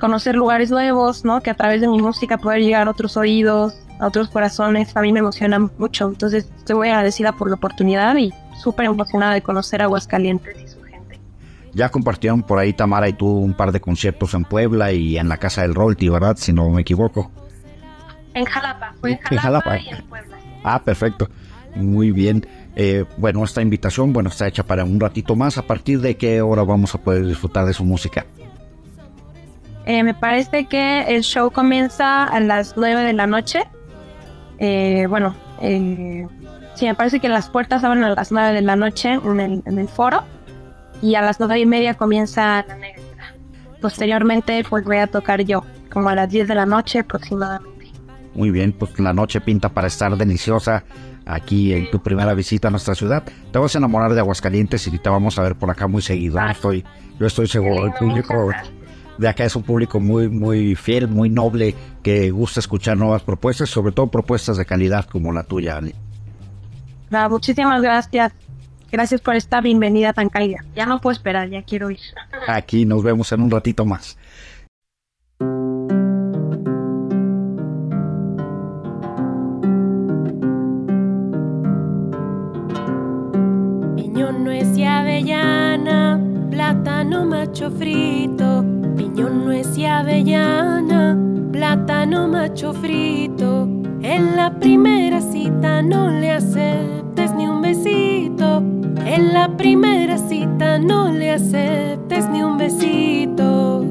conocer 0.00 0.34
lugares 0.34 0.70
nuevos, 0.70 1.22
¿no? 1.22 1.42
Que 1.42 1.50
a 1.50 1.54
través 1.54 1.82
de 1.82 1.88
mi 1.88 2.00
música 2.00 2.38
poder 2.38 2.62
llegar 2.62 2.88
a 2.88 2.90
otros 2.90 3.18
oídos, 3.18 3.74
a 4.00 4.06
otros 4.06 4.30
corazones, 4.30 4.96
a 4.96 5.02
mí 5.02 5.12
me 5.12 5.18
emociona 5.18 5.58
mucho. 5.58 6.08
Entonces 6.08 6.48
estoy 6.56 6.76
muy 6.76 6.88
agradecida 6.88 7.32
por 7.32 7.50
la 7.50 7.56
oportunidad 7.56 8.16
y 8.16 8.32
súper 8.62 8.86
emocionada 8.86 9.34
de 9.34 9.42
conocer 9.42 9.82
Aguascalientes. 9.82 10.78
Ya 11.74 11.88
compartieron 11.88 12.42
por 12.42 12.58
ahí 12.58 12.72
Tamara 12.72 13.08
y 13.08 13.14
tú 13.14 13.26
un 13.28 13.54
par 13.54 13.72
de 13.72 13.80
conciertos 13.80 14.34
en 14.34 14.44
Puebla 14.44 14.92
y 14.92 15.16
en 15.16 15.28
la 15.28 15.38
Casa 15.38 15.62
del 15.62 15.74
Rolti, 15.74 16.08
¿verdad? 16.08 16.36
Si 16.36 16.52
no 16.52 16.68
me 16.70 16.82
equivoco. 16.82 17.30
En 18.34 18.44
Jalapa, 18.44 18.94
fue 19.00 19.12
en 19.12 19.18
En 19.30 19.38
Jalapa, 19.38 19.70
Jalapa. 19.70 19.78
y 19.78 19.88
en 19.88 20.04
Puebla. 20.06 20.36
Ah, 20.64 20.82
perfecto. 20.82 21.28
Muy 21.74 22.10
bien. 22.10 22.46
Eh, 22.76 23.04
bueno, 23.16 23.42
esta 23.44 23.62
invitación, 23.62 24.12
bueno, 24.12 24.28
está 24.28 24.46
hecha 24.46 24.62
para 24.62 24.84
un 24.84 25.00
ratito 25.00 25.34
más. 25.34 25.56
¿A 25.58 25.62
partir 25.62 26.00
de 26.00 26.16
qué 26.16 26.42
hora 26.42 26.62
vamos 26.62 26.94
a 26.94 26.98
poder 26.98 27.26
disfrutar 27.26 27.64
de 27.64 27.72
su 27.72 27.84
música? 27.84 28.26
Eh, 29.86 30.02
me 30.02 30.14
parece 30.14 30.66
que 30.66 31.02
el 31.08 31.22
show 31.22 31.50
comienza 31.50 32.24
a 32.24 32.40
las 32.40 32.76
9 32.76 33.02
de 33.02 33.12
la 33.14 33.26
noche. 33.26 33.64
Eh, 34.58 35.06
bueno, 35.08 35.34
eh, 35.60 36.26
sí, 36.74 36.86
me 36.86 36.94
parece 36.94 37.18
que 37.18 37.28
las 37.28 37.48
puertas 37.48 37.82
abren 37.82 38.04
a 38.04 38.14
las 38.14 38.30
9 38.30 38.52
de 38.52 38.62
la 38.62 38.76
noche 38.76 39.14
en 39.14 39.40
el, 39.40 39.62
en 39.66 39.78
el 39.78 39.88
foro. 39.88 40.22
Y 41.02 41.16
a 41.16 41.22
las 41.22 41.38
9 41.40 41.60
y 41.60 41.66
media 41.66 41.94
comienza 41.94 42.64
la 42.66 42.76
negra. 42.76 43.02
Posteriormente, 43.80 44.64
pues 44.68 44.84
voy 44.84 44.98
a 44.98 45.08
tocar 45.08 45.42
yo, 45.42 45.64
como 45.92 46.08
a 46.08 46.14
las 46.14 46.30
10 46.30 46.48
de 46.48 46.54
la 46.54 46.64
noche 46.64 47.00
aproximadamente. 47.00 47.90
Muy 48.34 48.50
bien, 48.50 48.72
pues 48.72 48.98
la 48.98 49.12
noche 49.12 49.40
pinta 49.40 49.68
para 49.68 49.88
estar 49.88 50.16
deliciosa 50.16 50.84
aquí 51.26 51.72
en 51.72 51.90
tu 51.90 52.00
primera 52.00 52.34
visita 52.34 52.68
a 52.68 52.70
nuestra 52.70 52.94
ciudad. 52.94 53.24
Te 53.50 53.58
vas 53.58 53.74
a 53.74 53.78
enamorar 53.78 54.14
de 54.14 54.20
Aguascalientes 54.20 54.86
y 54.86 54.98
te 54.98 55.08
vamos 55.08 55.38
a 55.38 55.42
ver 55.42 55.56
por 55.56 55.70
acá 55.70 55.86
muy 55.86 56.02
seguido. 56.02 56.40
¿no? 56.40 56.50
Estoy, 56.50 56.84
yo 57.18 57.26
estoy 57.26 57.48
seguro. 57.48 57.86
El 57.86 57.92
público 57.92 58.50
de 59.18 59.28
acá 59.28 59.44
es 59.44 59.56
un 59.56 59.62
público 59.62 60.00
muy, 60.00 60.28
muy 60.28 60.74
fiel, 60.74 61.08
muy 61.08 61.28
noble, 61.28 61.74
que 62.02 62.30
gusta 62.30 62.60
escuchar 62.60 62.96
nuevas 62.96 63.22
propuestas, 63.22 63.68
sobre 63.68 63.92
todo 63.92 64.08
propuestas 64.08 64.56
de 64.56 64.64
calidad 64.64 65.04
como 65.06 65.32
la 65.32 65.42
tuya, 65.42 65.76
Ali. 65.76 65.94
Ah, 67.10 67.28
muchísimas 67.28 67.82
gracias. 67.82 68.32
Gracias 68.92 69.22
por 69.22 69.34
esta 69.36 69.62
bienvenida 69.62 70.12
tan 70.12 70.28
cálida. 70.28 70.66
Ya 70.76 70.84
no 70.84 71.00
puedo 71.00 71.12
esperar, 71.12 71.48
ya 71.48 71.62
quiero 71.62 71.90
ir. 71.90 71.98
Aquí 72.46 72.84
nos 72.84 73.02
vemos 73.02 73.32
en 73.32 73.40
un 73.40 73.50
ratito 73.50 73.86
más. 73.86 74.18
Piñón, 83.96 84.44
nuez 84.44 84.76
y 84.76 84.84
avellana, 84.84 86.20
plátano 86.50 87.24
macho 87.24 87.70
frito. 87.70 88.62
Piñón, 88.94 89.46
nuez 89.46 89.78
y 89.78 89.86
avellana, 89.86 91.16
plátano 91.50 92.28
macho 92.28 92.74
frito. 92.74 93.66
En 94.02 94.36
la 94.36 94.54
primera 94.60 95.22
cita 95.22 95.80
no 95.80 96.10
le 96.10 96.30
aceptes 96.30 97.32
ni 97.32 97.46
un 97.46 97.62
besito. 97.62 98.11
En 99.04 99.32
la 99.32 99.48
primera 99.56 100.16
cita 100.16 100.78
no 100.78 101.10
le 101.10 101.32
aceptes 101.32 102.28
ni 102.28 102.42
un 102.42 102.56
besito. 102.56 103.84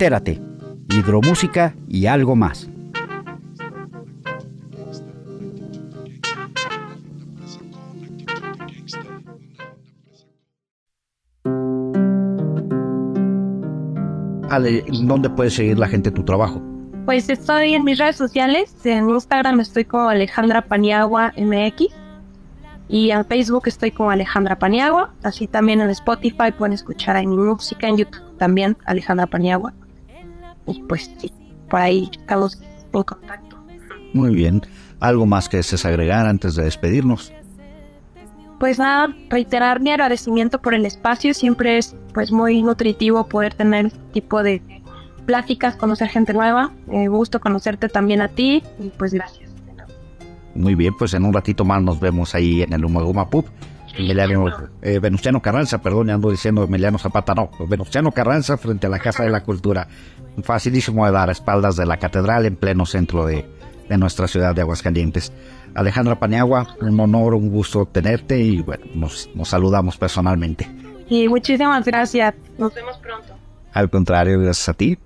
Entérate, 0.00 0.40
hidromúsica 0.88 1.74
y 1.86 2.06
algo 2.06 2.34
más. 2.34 2.70
Ale, 14.48 14.82
¿dónde 15.02 15.28
puede 15.28 15.50
seguir 15.50 15.78
la 15.78 15.86
gente 15.86 16.10
tu 16.10 16.24
trabajo? 16.24 16.62
Pues 17.04 17.28
estoy 17.28 17.74
en 17.74 17.84
mis 17.84 17.98
redes 17.98 18.16
sociales. 18.16 18.74
En 18.86 19.10
Instagram 19.10 19.60
estoy 19.60 19.84
como 19.84 20.08
Alejandra 20.08 20.62
Paniagua 20.62 21.34
MX. 21.36 21.92
Y 22.88 23.10
en 23.10 23.26
Facebook 23.26 23.64
estoy 23.66 23.90
como 23.90 24.10
Alejandra 24.10 24.58
Paniagua. 24.58 25.12
Así 25.22 25.46
también 25.46 25.82
en 25.82 25.90
Spotify 25.90 26.52
pueden 26.56 26.72
escuchar 26.72 27.16
ahí 27.16 27.26
mi 27.26 27.36
música. 27.36 27.86
En 27.86 27.98
YouTube 27.98 28.38
también 28.38 28.78
Alejandra 28.86 29.26
Paniagua. 29.26 29.74
Y 30.66 30.82
pues 30.82 31.10
sí, 31.18 31.32
por 31.68 31.80
ahí 31.80 32.10
estamos 32.18 32.60
en 32.92 33.02
contacto. 33.02 33.56
Muy 34.12 34.34
bien. 34.34 34.62
¿Algo 35.00 35.24
más 35.24 35.48
que 35.48 35.58
desees 35.58 35.84
agregar 35.86 36.26
antes 36.26 36.54
de 36.54 36.64
despedirnos? 36.64 37.32
Pues 38.58 38.78
nada, 38.78 39.14
reiterar 39.30 39.80
mi 39.80 39.90
agradecimiento 39.90 40.60
por 40.60 40.74
el 40.74 40.84
espacio. 40.84 41.32
Siempre 41.32 41.78
es 41.78 41.96
pues 42.12 42.30
muy 42.30 42.62
nutritivo 42.62 43.26
poder 43.26 43.54
tener 43.54 43.86
este 43.86 43.98
tipo 44.12 44.42
de 44.42 44.62
pláticas, 45.24 45.76
conocer 45.76 46.08
gente 46.08 46.34
nueva. 46.34 46.70
Eh, 46.92 47.08
gusto 47.08 47.40
conocerte 47.40 47.88
también 47.88 48.20
a 48.20 48.28
ti. 48.28 48.62
Y 48.78 48.88
pues 48.90 49.14
gracias. 49.14 49.50
Muy 50.54 50.74
bien, 50.74 50.94
pues 50.98 51.14
en 51.14 51.24
un 51.24 51.32
ratito 51.32 51.64
más 51.64 51.82
nos 51.82 52.00
vemos 52.00 52.34
ahí 52.34 52.62
en 52.62 52.72
el 52.72 52.84
Umaguma 52.84 53.30
Pub. 53.30 53.46
Emiliano, 53.96 54.46
eh, 54.82 54.98
Venustiano 54.98 55.40
Carranza, 55.42 55.78
perdón, 55.82 56.08
ya 56.08 56.14
ando 56.14 56.30
diciendo 56.30 56.64
Emiliano 56.64 56.98
Zapata, 56.98 57.34
no, 57.34 57.50
Venustiano 57.68 58.12
Carranza 58.12 58.56
frente 58.56 58.86
a 58.86 58.90
la 58.90 58.98
Casa 58.98 59.24
de 59.24 59.30
la 59.30 59.42
Cultura. 59.42 59.88
Facilísimo 60.42 61.04
de 61.06 61.12
dar 61.12 61.28
a 61.28 61.32
espaldas 61.32 61.76
de 61.76 61.86
la 61.86 61.98
catedral 61.98 62.46
en 62.46 62.56
pleno 62.56 62.86
centro 62.86 63.26
de, 63.26 63.46
de 63.88 63.98
nuestra 63.98 64.28
ciudad 64.28 64.54
de 64.54 64.62
Aguascalientes. 64.62 65.32
Alejandra 65.74 66.18
Paniagua, 66.18 66.76
un 66.80 66.98
honor, 66.98 67.34
un 67.34 67.50
gusto 67.50 67.86
tenerte 67.86 68.40
y 68.40 68.62
bueno, 68.62 68.86
nos, 68.94 69.28
nos 69.34 69.48
saludamos 69.48 69.96
personalmente. 69.96 70.68
Y 71.08 71.28
muchísimas 71.28 71.84
gracias. 71.84 72.34
Nos 72.56 72.74
vemos 72.74 72.96
pronto. 72.98 73.34
Al 73.72 73.90
contrario, 73.90 74.38
gracias 74.40 74.68
a 74.68 74.74
ti. 74.74 74.98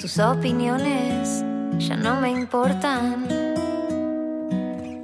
Tus 0.00 0.18
opiniones 0.18 1.44
ya 1.78 1.94
no 1.96 2.20
me 2.20 2.30
importan. 2.30 3.26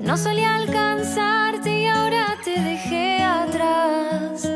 No 0.01 0.17
solía 0.17 0.57
alcanzarte 0.57 1.83
y 1.83 1.87
ahora 1.87 2.37
te 2.43 2.59
dejé 2.59 3.23
atrás. 3.23 4.49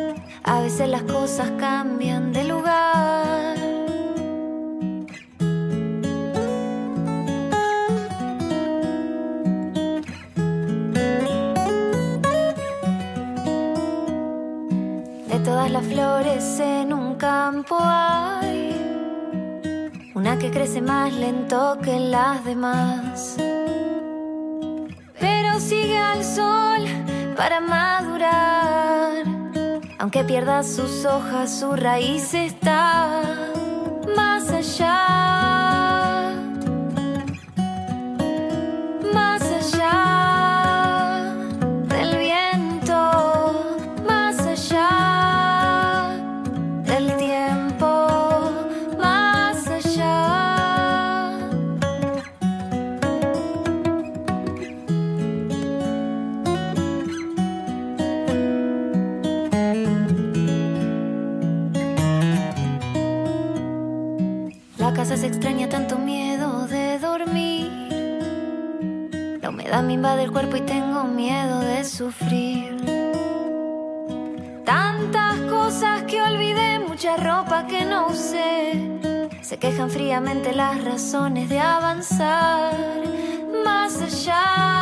A 0.45 0.61
veces 0.63 0.89
las 0.89 1.03
cosas 1.03 1.51
cambian 1.59 2.33
de 2.33 2.45
lugar. 2.45 3.50
Todas 15.45 15.71
las 15.71 15.85
flores 15.87 16.61
en 16.61 16.93
un 16.93 17.15
campo 17.15 17.77
hay 17.81 18.77
una 20.15 20.39
que 20.39 20.51
crece 20.51 20.81
más 20.83 21.13
lento 21.13 21.79
que 21.83 21.99
las 21.99 22.45
demás. 22.45 23.37
Pero 25.19 25.61
sigue 25.61 25.97
al 25.97 26.25
sol 26.25 26.85
para 27.37 27.61
madurar. 27.61 29.25
Aunque 29.99 30.25
pierda 30.25 30.63
sus 30.63 31.05
hojas, 31.05 31.61
su 31.61 31.75
raíz 31.75 32.35
está 32.35 33.23
se 65.17 65.27
extraña 65.27 65.69
tanto 65.69 65.99
miedo 65.99 66.69
de 66.69 66.99
dormir. 67.01 67.69
La 69.43 69.49
humedad 69.49 69.71
edad 69.71 69.83
me 69.83 69.95
invade 69.95 70.23
el 70.23 70.31
cuerpo 70.31 70.57
y 70.57 70.61
tengo 70.61 71.05
miedo 71.05 71.61
de 71.61 71.85
sufrir. 71.85 72.77
Tantas 74.65 75.37
cosas 75.51 76.05
que 76.05 76.23
olvidé, 76.23 76.79
mucha 76.79 77.17
ropa 77.17 77.67
que 77.67 77.85
no 77.85 78.07
usé. 78.09 79.01
Se 79.43 79.59
quejan 79.59 79.91
fríamente 79.91 80.53
las 80.53 80.85
razones 80.85 81.49
de 81.49 81.59
avanzar 81.59 82.77
más 83.65 84.01
allá. 84.01 84.80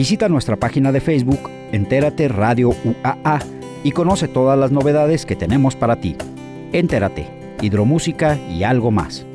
Visita 0.00 0.30
nuestra 0.30 0.56
página 0.56 0.92
de 0.92 1.02
Facebook 1.02 1.50
Entérate 1.72 2.26
Radio 2.28 2.70
UAA 2.70 3.40
y 3.84 3.90
conoce 3.90 4.28
todas 4.28 4.58
las 4.58 4.72
novedades 4.72 5.26
que 5.26 5.36
tenemos 5.36 5.76
para 5.76 5.96
ti. 5.96 6.16
Entérate, 6.72 7.26
hidromúsica 7.60 8.38
y 8.48 8.62
algo 8.62 8.90
más. 8.90 9.26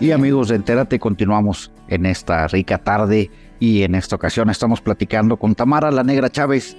Y 0.00 0.10
amigos 0.10 0.48
de 0.48 0.56
Entérate, 0.56 0.98
continuamos 0.98 1.70
en 1.86 2.06
esta 2.06 2.48
rica 2.48 2.78
tarde 2.78 3.30
y 3.60 3.84
en 3.84 3.94
esta 3.94 4.16
ocasión 4.16 4.50
estamos 4.50 4.80
platicando 4.80 5.36
con 5.36 5.54
Tamara 5.54 5.92
la 5.92 6.02
Negra 6.02 6.28
Chávez, 6.28 6.76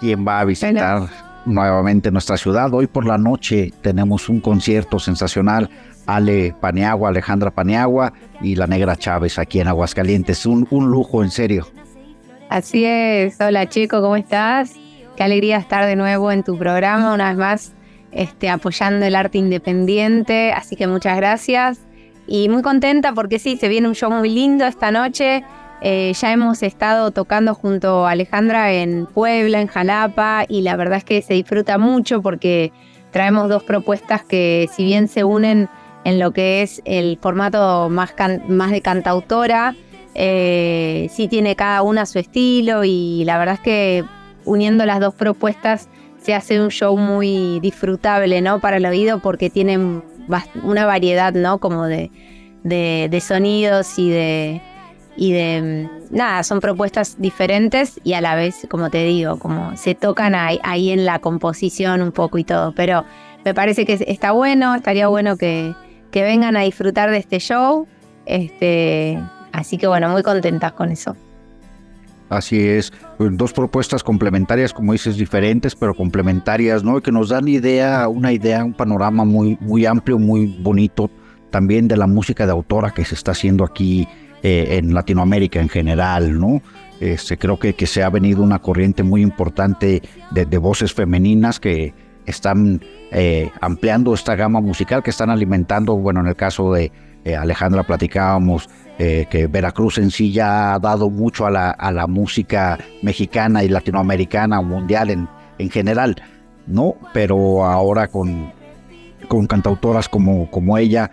quien 0.00 0.26
va 0.26 0.40
a 0.40 0.46
visitar 0.46 1.27
nuevamente 1.48 2.10
nuestra 2.10 2.36
ciudad. 2.36 2.72
Hoy 2.72 2.86
por 2.86 3.06
la 3.06 3.18
noche 3.18 3.72
tenemos 3.82 4.28
un 4.28 4.40
concierto 4.40 4.98
sensacional. 4.98 5.68
Ale 6.06 6.54
Paniagua, 6.58 7.10
Alejandra 7.10 7.50
Paniagua 7.50 8.12
y 8.40 8.54
la 8.54 8.66
Negra 8.66 8.96
Chávez 8.96 9.38
aquí 9.38 9.60
en 9.60 9.68
Aguascalientes. 9.68 10.46
Un, 10.46 10.66
lujo, 10.70 11.22
en 11.22 11.30
serio. 11.30 11.66
Así 12.48 12.84
es. 12.84 13.40
Hola 13.40 13.68
chico, 13.68 14.00
¿cómo 14.00 14.16
estás? 14.16 14.74
Qué 15.16 15.22
alegría 15.22 15.58
estar 15.58 15.84
de 15.84 15.96
nuevo 15.96 16.32
en 16.32 16.44
tu 16.44 16.56
programa, 16.56 17.12
una 17.12 17.28
vez 17.28 17.36
más 17.36 17.72
este, 18.12 18.48
apoyando 18.48 19.04
el 19.04 19.16
arte 19.16 19.38
independiente. 19.38 20.52
Así 20.52 20.76
que 20.76 20.86
muchas 20.86 21.16
gracias. 21.16 21.80
Y 22.26 22.48
muy 22.48 22.62
contenta 22.62 23.12
porque 23.12 23.38
sí, 23.38 23.56
se 23.56 23.68
viene 23.68 23.88
un 23.88 23.94
show 23.94 24.10
muy 24.10 24.30
lindo 24.30 24.66
esta 24.66 24.90
noche. 24.90 25.44
Eh, 25.80 26.12
ya 26.20 26.32
hemos 26.32 26.62
estado 26.62 27.12
tocando 27.12 27.54
junto 27.54 28.06
a 28.06 28.10
Alejandra 28.10 28.72
en 28.72 29.06
Puebla, 29.06 29.60
en 29.60 29.68
Jalapa, 29.68 30.44
y 30.48 30.62
la 30.62 30.74
verdad 30.76 30.98
es 30.98 31.04
que 31.04 31.22
se 31.22 31.34
disfruta 31.34 31.78
mucho 31.78 32.20
porque 32.20 32.72
traemos 33.12 33.48
dos 33.48 33.62
propuestas 33.62 34.22
que 34.24 34.68
si 34.74 34.84
bien 34.84 35.06
se 35.08 35.22
unen 35.24 35.68
en 36.04 36.18
lo 36.18 36.32
que 36.32 36.62
es 36.62 36.82
el 36.84 37.18
formato 37.20 37.88
más, 37.90 38.12
más 38.48 38.70
de 38.72 38.80
cantautora, 38.80 39.74
eh, 40.14 41.08
sí 41.12 41.28
tiene 41.28 41.54
cada 41.54 41.82
una 41.82 42.06
su 42.06 42.18
estilo 42.18 42.82
y 42.84 43.22
la 43.24 43.38
verdad 43.38 43.54
es 43.54 43.60
que 43.60 44.04
uniendo 44.44 44.84
las 44.84 44.98
dos 44.98 45.14
propuestas 45.14 45.88
se 46.20 46.34
hace 46.34 46.60
un 46.60 46.70
show 46.70 46.96
muy 46.96 47.60
disfrutable, 47.60 48.40
¿no? 48.40 48.58
Para 48.58 48.78
el 48.78 48.86
oído 48.86 49.20
porque 49.20 49.48
tienen 49.48 50.02
una 50.64 50.86
variedad, 50.86 51.32
¿no? 51.34 51.58
Como 51.58 51.84
de- 51.84 52.10
de 52.64 53.20
sonidos 53.20 53.98
y 53.98 54.10
de, 54.10 54.60
y 55.18 55.32
de 55.32 55.90
nada, 56.10 56.44
son 56.44 56.60
propuestas 56.60 57.16
diferentes 57.18 58.00
y 58.04 58.12
a 58.12 58.20
la 58.20 58.36
vez, 58.36 58.66
como 58.70 58.88
te 58.88 59.02
digo, 59.02 59.36
como 59.40 59.76
se 59.76 59.96
tocan 59.96 60.36
ahí, 60.36 60.60
ahí 60.62 60.90
en 60.90 61.04
la 61.04 61.18
composición 61.18 62.02
un 62.02 62.12
poco 62.12 62.38
y 62.38 62.44
todo, 62.44 62.72
pero 62.72 63.04
me 63.44 63.52
parece 63.52 63.84
que 63.84 63.98
está 64.06 64.30
bueno, 64.30 64.76
estaría 64.76 65.08
bueno 65.08 65.36
que, 65.36 65.74
que 66.12 66.22
vengan 66.22 66.56
a 66.56 66.60
disfrutar 66.60 67.10
de 67.10 67.18
este 67.18 67.40
show, 67.40 67.88
este, 68.26 69.18
así 69.52 69.76
que 69.76 69.88
bueno, 69.88 70.08
muy 70.08 70.22
contentas 70.22 70.72
con 70.72 70.92
eso. 70.92 71.16
Así 72.28 72.68
es, 72.68 72.92
pues, 73.16 73.36
dos 73.36 73.52
propuestas 73.52 74.04
complementarias, 74.04 74.72
como 74.72 74.92
dices, 74.92 75.16
diferentes, 75.16 75.74
pero 75.74 75.94
complementarias, 75.94 76.84
¿no? 76.84 77.00
Que 77.00 77.10
nos 77.10 77.30
dan 77.30 77.48
idea, 77.48 78.06
una 78.06 78.32
idea, 78.32 78.62
un 78.64 78.74
panorama 78.74 79.24
muy, 79.24 79.58
muy 79.60 79.84
amplio, 79.84 80.18
muy 80.18 80.46
bonito, 80.60 81.10
también 81.50 81.88
de 81.88 81.96
la 81.96 82.06
música 82.06 82.46
de 82.46 82.52
autora 82.52 82.92
que 82.92 83.04
se 83.04 83.16
está 83.16 83.32
haciendo 83.32 83.64
aquí 83.64 84.06
eh, 84.42 84.78
en 84.78 84.94
Latinoamérica 84.94 85.60
en 85.60 85.68
general, 85.68 86.38
¿no? 86.38 86.62
Este, 87.00 87.36
creo 87.38 87.58
que, 87.58 87.74
que 87.74 87.86
se 87.86 88.02
ha 88.02 88.10
venido 88.10 88.42
una 88.42 88.58
corriente 88.58 89.02
muy 89.02 89.22
importante 89.22 90.02
de, 90.30 90.58
voces 90.58 90.92
femeninas 90.92 91.60
que 91.60 91.94
están 92.26 92.80
eh, 93.12 93.50
ampliando 93.60 94.14
esta 94.14 94.34
gama 94.36 94.60
musical, 94.60 95.02
que 95.02 95.10
están 95.10 95.30
alimentando, 95.30 95.96
bueno, 95.96 96.20
en 96.20 96.26
el 96.26 96.36
caso 96.36 96.72
de 96.72 96.90
eh, 97.24 97.36
Alejandra 97.36 97.82
platicábamos 97.82 98.68
que 98.98 99.46
Veracruz 99.48 99.98
en 99.98 100.10
sí 100.10 100.32
ya 100.32 100.74
ha 100.74 100.78
dado 100.80 101.08
mucho 101.08 101.46
a 101.46 101.52
la, 101.52 101.70
a 101.70 101.92
la 101.92 102.08
música 102.08 102.76
mexicana 103.00 103.62
y 103.62 103.68
latinoamericana, 103.68 104.60
mundial 104.60 105.10
en, 105.10 105.28
en 105.58 105.70
general, 105.70 106.16
¿no? 106.66 106.96
Pero 107.12 107.64
ahora 107.64 108.08
con, 108.08 108.52
con 109.28 109.46
cantautoras 109.46 110.08
como, 110.08 110.50
como 110.50 110.76
ella, 110.78 111.12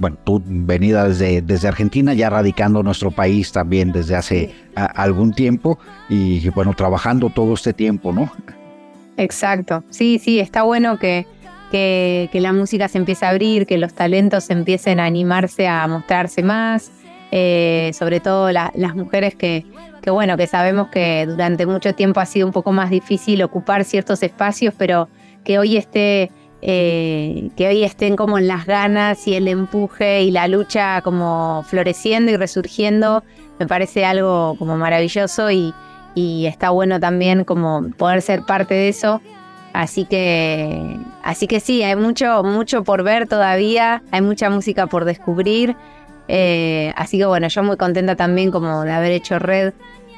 bueno, 0.00 0.16
tú 0.24 0.42
venida 0.44 1.06
desde, 1.08 1.42
desde 1.42 1.68
Argentina, 1.68 2.12
ya 2.14 2.28
radicando 2.30 2.82
nuestro 2.82 3.12
país 3.12 3.52
también 3.52 3.92
desde 3.92 4.16
hace 4.16 4.52
a- 4.74 4.86
algún 4.86 5.32
tiempo 5.32 5.78
y 6.08 6.48
bueno, 6.48 6.74
trabajando 6.74 7.30
todo 7.30 7.54
este 7.54 7.72
tiempo, 7.72 8.12
¿no? 8.12 8.32
Exacto, 9.16 9.84
sí, 9.90 10.18
sí, 10.18 10.40
está 10.40 10.62
bueno 10.62 10.98
que, 10.98 11.26
que, 11.70 12.28
que 12.32 12.40
la 12.40 12.52
música 12.52 12.88
se 12.88 12.98
empiece 12.98 13.26
a 13.26 13.30
abrir, 13.30 13.66
que 13.66 13.76
los 13.78 13.92
talentos 13.92 14.48
empiecen 14.50 14.98
a 15.00 15.04
animarse 15.04 15.68
a 15.68 15.86
mostrarse 15.86 16.42
más, 16.42 16.90
eh, 17.30 17.90
sobre 17.92 18.20
todo 18.20 18.50
la- 18.50 18.72
las 18.74 18.94
mujeres 18.96 19.34
que, 19.34 19.66
que, 20.00 20.10
bueno, 20.10 20.36
que 20.38 20.46
sabemos 20.46 20.88
que 20.88 21.26
durante 21.26 21.66
mucho 21.66 21.94
tiempo 21.94 22.20
ha 22.20 22.26
sido 22.26 22.46
un 22.46 22.52
poco 22.52 22.72
más 22.72 22.88
difícil 22.90 23.42
ocupar 23.42 23.84
ciertos 23.84 24.22
espacios, 24.22 24.72
pero 24.78 25.08
que 25.44 25.58
hoy 25.58 25.76
esté, 25.76 26.30
eh, 26.62 27.50
que 27.56 27.68
hoy 27.68 27.84
estén 27.84 28.16
como 28.16 28.38
en 28.38 28.46
las 28.46 28.66
ganas 28.66 29.26
y 29.26 29.34
el 29.34 29.48
empuje 29.48 30.22
y 30.22 30.30
la 30.30 30.46
lucha 30.48 31.00
como 31.02 31.64
floreciendo 31.66 32.30
y 32.30 32.36
resurgiendo, 32.36 33.24
me 33.58 33.66
parece 33.66 34.04
algo 34.04 34.56
como 34.58 34.76
maravilloso 34.76 35.50
y, 35.50 35.72
y 36.14 36.46
está 36.46 36.70
bueno 36.70 37.00
también 37.00 37.44
como 37.44 37.90
poder 37.96 38.22
ser 38.22 38.42
parte 38.42 38.74
de 38.74 38.88
eso. 38.88 39.20
Así 39.72 40.04
que, 40.04 40.98
así 41.22 41.46
que 41.46 41.60
sí, 41.60 41.82
hay 41.82 41.94
mucho, 41.94 42.42
mucho 42.42 42.82
por 42.82 43.04
ver 43.04 43.28
todavía, 43.28 44.02
hay 44.10 44.20
mucha 44.20 44.50
música 44.50 44.86
por 44.86 45.04
descubrir. 45.04 45.76
Eh, 46.28 46.92
así 46.96 47.18
que 47.18 47.26
bueno, 47.26 47.48
yo 47.48 47.62
muy 47.62 47.76
contenta 47.76 48.16
también 48.16 48.50
como 48.50 48.82
de 48.84 48.92
haber 48.92 49.12
hecho 49.12 49.38
red 49.38 49.72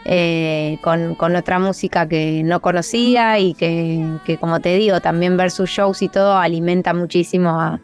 eh, 0.05 0.78
con, 0.82 1.14
con 1.14 1.36
otra 1.36 1.59
música 1.59 2.09
que 2.09 2.42
no 2.44 2.61
conocía 2.61 3.38
y 3.38 3.55
que, 3.55 4.18
que, 4.24 4.38
como 4.38 4.61
te 4.61 4.76
digo, 4.76 5.00
también 5.00 5.36
ver 5.36 5.50
sus 5.50 5.70
shows 5.70 6.03
y 6.03 6.09
todo 6.09 6.36
alimenta 6.36 6.92
muchísimo 6.94 7.50
a, 7.50 7.80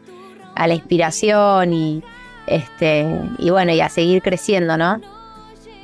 a 0.55 0.66
la 0.66 0.75
inspiración 0.75 1.73
y, 1.73 2.03
este, 2.47 3.07
y 3.39 3.51
bueno, 3.51 3.73
y 3.73 3.81
a 3.81 3.89
seguir 3.89 4.23
creciendo, 4.23 4.77
¿no? 4.77 5.01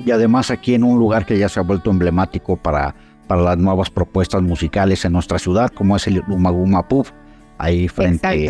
Y 0.03 0.11
además 0.11 0.51
aquí 0.51 0.73
en 0.73 0.83
un 0.83 0.99
lugar 0.99 1.25
que 1.25 1.37
ya 1.37 1.47
se 1.47 1.59
ha 1.59 1.63
vuelto 1.63 1.89
emblemático 1.89 2.57
para, 2.57 2.93
para 3.27 3.41
las 3.41 3.57
nuevas 3.57 3.89
propuestas 3.89 4.41
musicales 4.41 5.05
en 5.05 5.13
nuestra 5.13 5.39
ciudad, 5.39 5.69
como 5.69 5.95
es 5.95 6.07
el 6.07 6.21
Umaguma 6.27 6.87
Pub, 6.87 7.07
ahí 7.57 7.87
frente 7.87 8.49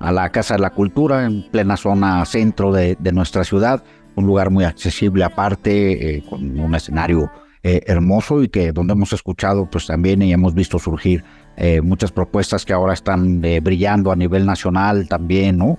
a 0.00 0.12
la 0.12 0.30
Casa 0.30 0.54
de 0.54 0.60
la 0.60 0.70
Cultura, 0.70 1.24
en 1.24 1.42
plena 1.50 1.76
zona 1.76 2.24
centro 2.24 2.72
de, 2.72 2.96
nuestra 3.12 3.44
ciudad, 3.44 3.82
un 4.18 4.26
lugar 4.26 4.50
muy 4.50 4.64
accesible 4.64 5.24
aparte, 5.24 6.16
eh, 6.16 6.22
con 6.28 6.58
un 6.58 6.74
escenario 6.74 7.30
eh, 7.62 7.82
hermoso 7.86 8.42
y 8.42 8.48
que 8.48 8.72
donde 8.72 8.92
hemos 8.92 9.12
escuchado 9.12 9.66
pues 9.70 9.86
también 9.86 10.22
y 10.22 10.32
hemos 10.32 10.54
visto 10.54 10.78
surgir 10.78 11.24
eh, 11.56 11.80
muchas 11.80 12.12
propuestas 12.12 12.64
que 12.64 12.72
ahora 12.72 12.92
están 12.92 13.40
brillando 13.40 14.12
a 14.12 14.16
nivel 14.16 14.46
nacional 14.46 15.08
también, 15.08 15.58
¿no? 15.58 15.78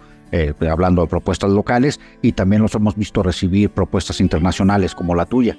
hablando 0.69 1.01
de 1.01 1.07
propuestas 1.07 1.49
locales 1.49 1.99
y 2.21 2.33
también 2.33 2.61
los 2.61 2.75
hemos 2.75 2.95
visto 2.95 3.23
recibir 3.23 3.71
propuestas 3.71 4.21
internacionales 4.21 4.93
como 4.93 5.15
la 5.15 5.25
tuya. 5.25 5.57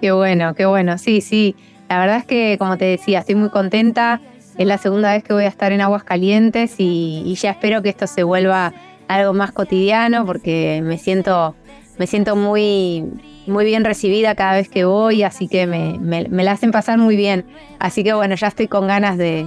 Qué 0.00 0.12
bueno, 0.12 0.54
qué 0.54 0.64
bueno, 0.64 0.96
sí, 0.96 1.20
sí. 1.20 1.56
La 1.90 1.98
verdad 1.98 2.18
es 2.18 2.24
que, 2.24 2.56
como 2.56 2.78
te 2.78 2.84
decía, 2.84 3.18
estoy 3.18 3.34
muy 3.34 3.50
contenta. 3.50 4.20
Es 4.56 4.66
la 4.66 4.78
segunda 4.78 5.12
vez 5.12 5.24
que 5.24 5.32
voy 5.32 5.44
a 5.44 5.48
estar 5.48 5.72
en 5.72 5.80
Aguas 5.80 6.04
Calientes 6.04 6.76
y, 6.78 7.34
ya 7.34 7.50
espero 7.50 7.82
que 7.82 7.88
esto 7.88 8.06
se 8.06 8.22
vuelva 8.22 8.72
algo 9.08 9.32
más 9.32 9.50
cotidiano 9.50 10.24
porque 10.24 10.80
me 10.84 10.98
siento, 10.98 11.56
me 12.00 12.06
siento 12.06 12.34
muy, 12.34 13.04
muy 13.46 13.66
bien 13.66 13.84
recibida 13.84 14.34
cada 14.34 14.54
vez 14.54 14.70
que 14.70 14.86
voy, 14.86 15.22
así 15.22 15.48
que 15.48 15.66
me, 15.66 16.28
la 16.30 16.52
hacen 16.52 16.70
pasar 16.70 16.96
muy 16.96 17.14
bien. 17.14 17.44
Así 17.78 18.02
que 18.02 18.14
bueno, 18.14 18.36
ya 18.36 18.46
estoy 18.46 18.68
con 18.68 18.86
ganas 18.86 19.18
de, 19.18 19.46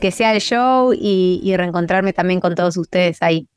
que 0.00 0.10
sea 0.10 0.32
el 0.32 0.40
show 0.40 0.94
y 0.94 1.54
reencontrarme 1.54 2.14
también 2.14 2.40
con 2.40 2.54
todos 2.54 2.78
ustedes 2.78 3.20
ahí. 3.20 3.48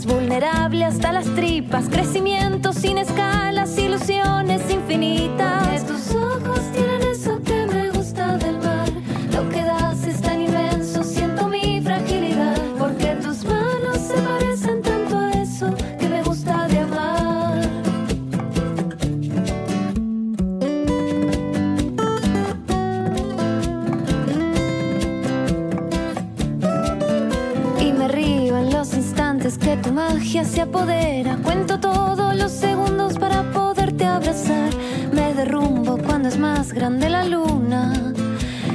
Vulnerable 0.00 0.86
hasta 0.86 1.12
las 1.12 1.26
tripas, 1.34 1.90
crecimiento 1.90 2.72
sin 2.72 2.96
escalas, 2.96 3.11
cuando 36.22 36.36
es 36.36 36.40
más 36.40 36.72
grande 36.72 37.08
la 37.08 37.24
luna. 37.24 37.92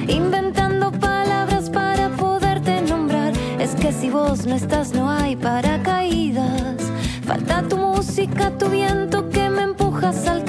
Inventando 0.09 0.91
palabras 0.91 1.69
para 1.69 2.09
poderte 2.09 2.81
nombrar. 2.81 3.31
Es 3.57 3.73
que 3.73 3.93
si 3.93 4.09
vos 4.09 4.45
no 4.45 4.53
estás, 4.53 4.91
no 4.91 5.09
hay 5.09 5.37
paracaídas. 5.37 6.75
Falta 7.25 7.61
tu 7.61 7.77
música, 7.77 8.51
tu 8.57 8.67
viento 8.67 9.29
que 9.29 9.49
me 9.49 9.61
empuja 9.61 10.09
a 10.09 10.13
saltar. 10.13 10.46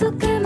Tienen 0.00 0.39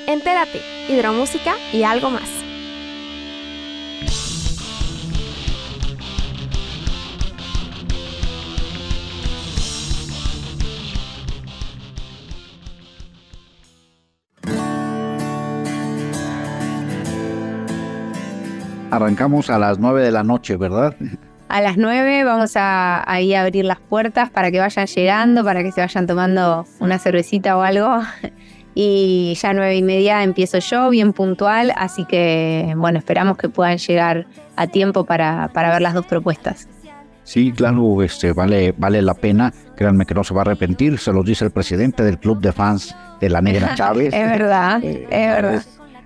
Entérate, 0.07 0.61
hidromúsica 0.89 1.55
y 1.73 1.83
algo 1.83 2.11
más. 2.11 2.31
Arrancamos 18.93 19.51
a 19.51 19.59
las 19.59 19.81
9 19.81 20.01
de 20.01 20.13
la 20.13 20.23
noche, 20.23 20.57
¿verdad? 20.57 20.95
A 21.53 21.61
las 21.61 21.77
9 21.77 22.25
vamos 22.25 22.53
a 22.57 23.05
ahí 23.11 23.35
a 23.35 23.43
abrir 23.43 23.67
las 23.67 23.79
puertas 23.79 24.31
para 24.31 24.51
que 24.51 24.59
vayan 24.59 24.87
llegando, 24.87 25.45
para 25.45 25.63
que 25.63 25.71
se 25.71 25.83
vayan 25.83 26.07
tomando 26.07 26.65
una 26.81 26.99
cervecita 26.99 27.57
o 27.57 27.63
algo. 27.63 28.01
Y 28.75 29.35
ya 29.39 29.51
a 29.51 29.53
nueve 29.53 29.77
y 29.77 29.83
media 29.83 30.23
empiezo 30.23 30.59
yo, 30.59 30.89
bien 30.89 31.13
puntual, 31.13 31.75
así 31.77 32.07
que 32.07 32.73
bueno, 32.75 32.99
esperamos 32.99 33.37
que 33.37 33.51
puedan 33.51 33.77
llegar 33.77 34.27
a 34.57 34.67
tiempo 34.67 35.05
para, 35.05 35.49
para 35.53 35.69
ver 35.73 35.83
las 35.83 35.93
dos 35.93 36.07
propuestas. 36.07 36.71
Sí, 37.23 37.53
claro, 37.53 38.03
este, 38.03 38.33
vale, 38.33 38.73
vale 38.79 39.03
la 39.03 39.13
pena. 39.13 39.53
Créanme 39.77 40.07
que 40.07 40.15
no 40.15 40.25
se 40.25 40.33
va 40.33 40.41
a 40.41 40.45
arrepentir. 40.45 40.99
Se 40.99 41.13
los 41.13 41.23
dice 41.23 41.45
el 41.45 41.51
presidente 41.51 42.03
del 42.03 42.19
club 42.19 42.41
de 42.41 42.51
fans 42.53 42.97
de 43.21 43.29
la 43.29 43.43
Negra 43.43 43.75
Chávez. 43.77 44.15
es 44.15 44.27
verdad, 44.31 44.83
Eh, 44.83 45.07
es 45.11 45.27
verdad. 45.29 45.63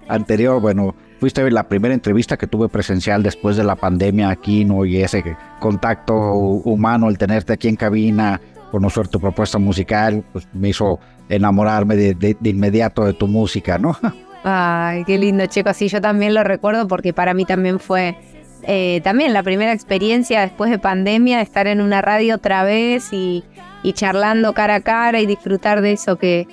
Anterior, 0.08 0.60
bueno, 0.60 0.96
fuiste 1.18 1.50
la 1.50 1.68
primera 1.68 1.94
entrevista 1.94 2.36
que 2.36 2.46
tuve 2.46 2.68
presencial 2.68 3.22
después 3.22 3.56
de 3.56 3.64
la 3.64 3.76
pandemia 3.76 4.30
aquí, 4.30 4.64
¿no? 4.64 4.84
Y 4.84 5.02
ese 5.02 5.36
contacto 5.60 6.14
humano, 6.14 7.08
el 7.08 7.18
tenerte 7.18 7.52
aquí 7.52 7.68
en 7.68 7.76
cabina, 7.76 8.40
conocer 8.70 9.08
tu 9.08 9.20
propuesta 9.20 9.58
musical, 9.58 10.24
pues 10.32 10.48
me 10.52 10.70
hizo 10.70 10.98
enamorarme 11.28 11.96
de, 11.96 12.14
de, 12.14 12.36
inmediato 12.50 13.04
de 13.04 13.12
tu 13.12 13.26
música, 13.26 13.78
¿no? 13.78 13.96
Ay, 14.44 15.04
qué 15.04 15.18
lindo, 15.18 15.46
chico. 15.46 15.72
Sí, 15.72 15.88
yo 15.88 16.00
también 16.00 16.34
lo 16.34 16.44
recuerdo 16.44 16.86
porque 16.86 17.12
para 17.12 17.34
mí 17.34 17.44
también 17.44 17.80
fue 17.80 18.16
eh, 18.62 19.00
también 19.02 19.32
la 19.32 19.42
primera 19.42 19.72
experiencia 19.72 20.42
después 20.42 20.70
de 20.70 20.78
pandemia, 20.78 21.40
estar 21.40 21.66
en 21.66 21.80
una 21.80 22.00
radio 22.00 22.36
otra 22.36 22.62
vez 22.62 23.12
y, 23.12 23.42
y 23.82 23.92
charlando 23.92 24.52
cara 24.52 24.76
a 24.76 24.80
cara 24.80 25.20
y 25.20 25.26
disfrutar 25.26 25.80
de 25.80 25.92
eso 25.92 26.16
que, 26.16 26.46